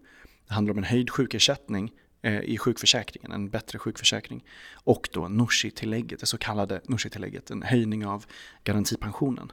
[0.47, 1.91] Det handlar om en höjd sjukersättning
[2.26, 4.43] Eh, i sjukförsäkringen, en bättre sjukförsäkring.
[4.74, 8.26] Och då Nooshi-tillägget, det så kallade Nooshi-tillägget, en höjning av
[8.63, 9.51] garantipensionen.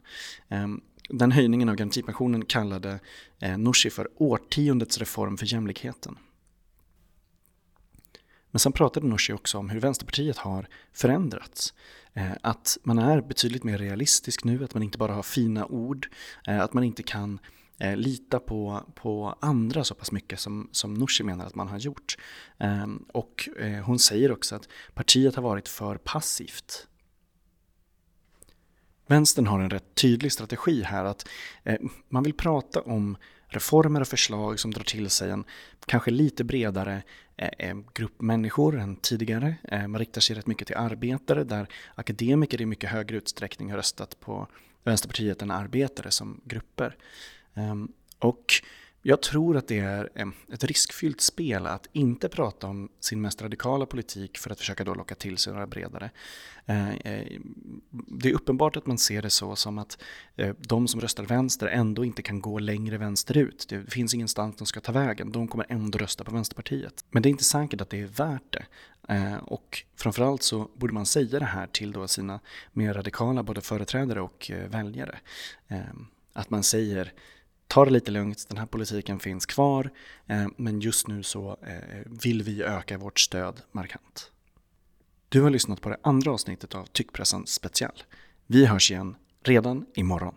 [0.48, 3.00] Ehm, den höjningen av garantipensionen kallade
[3.38, 6.18] eh, Nooshi för årtiondets reform för jämlikheten.
[8.50, 11.74] Men sen pratade Nooshi också om hur Vänsterpartiet har förändrats.
[12.14, 16.08] Eh, att man är betydligt mer realistisk nu, att man inte bara har fina ord,
[16.46, 17.38] eh, att man inte kan
[17.81, 21.78] eh, lita på, på andra så pass mycket som, som Nooshi menar att man har
[21.78, 22.16] gjort.
[22.59, 26.87] Eh, Och eh, hon säger också att partiet har varit för passivt.
[29.07, 31.28] Vänstern har en rätt tydlig strategi här att
[31.64, 33.16] eh, man vill prata om
[33.49, 35.45] reformer och förslag som drar till sig en
[35.87, 37.03] kanske lite bredare
[37.37, 39.55] eh, eh grupp människor än tidigare.
[39.64, 43.76] Eh, man riktar sig rätt mycket till arbetare där akademiker i mycket högre utsträckning har
[43.76, 44.49] röstat på
[44.85, 46.97] Vänsterpartiet än arbetare som grupper.
[47.61, 47.88] Ehm,
[48.18, 48.62] och
[49.02, 53.42] Jag tror att det är ehm, ett riskfyllt spel att inte prata om sin mest
[53.42, 56.11] radikala politik för att försöka då locka till sig några bredare.
[56.66, 57.40] Ehm, eh,
[57.90, 60.02] det är uppenbart att man ser det så som att
[60.36, 63.66] eh, de som röstar vänster ändå inte kan gå längre vänsterut.
[63.68, 67.04] Det finns ingenstans de ska ta vägen, de kommer ändå rösta på Vänsterpartiet.
[67.11, 68.64] Men det är inte säkert att det är värt det.
[69.42, 72.40] Och framförallt så borde man säga det här till då sina
[72.72, 75.18] mer radikala både företrädare och eh, väljare.
[76.32, 77.12] Att man säger
[77.70, 79.90] ta det lite lugnt, den här politiken finns kvar,
[80.26, 84.30] eh, men just nu så eh, vill vi öka vårt stöd markant.
[85.28, 88.02] Du har lyssnat på det andra avsnittet av Tyckpressen Special.
[88.46, 90.34] Vi hörs igen redan imorgon.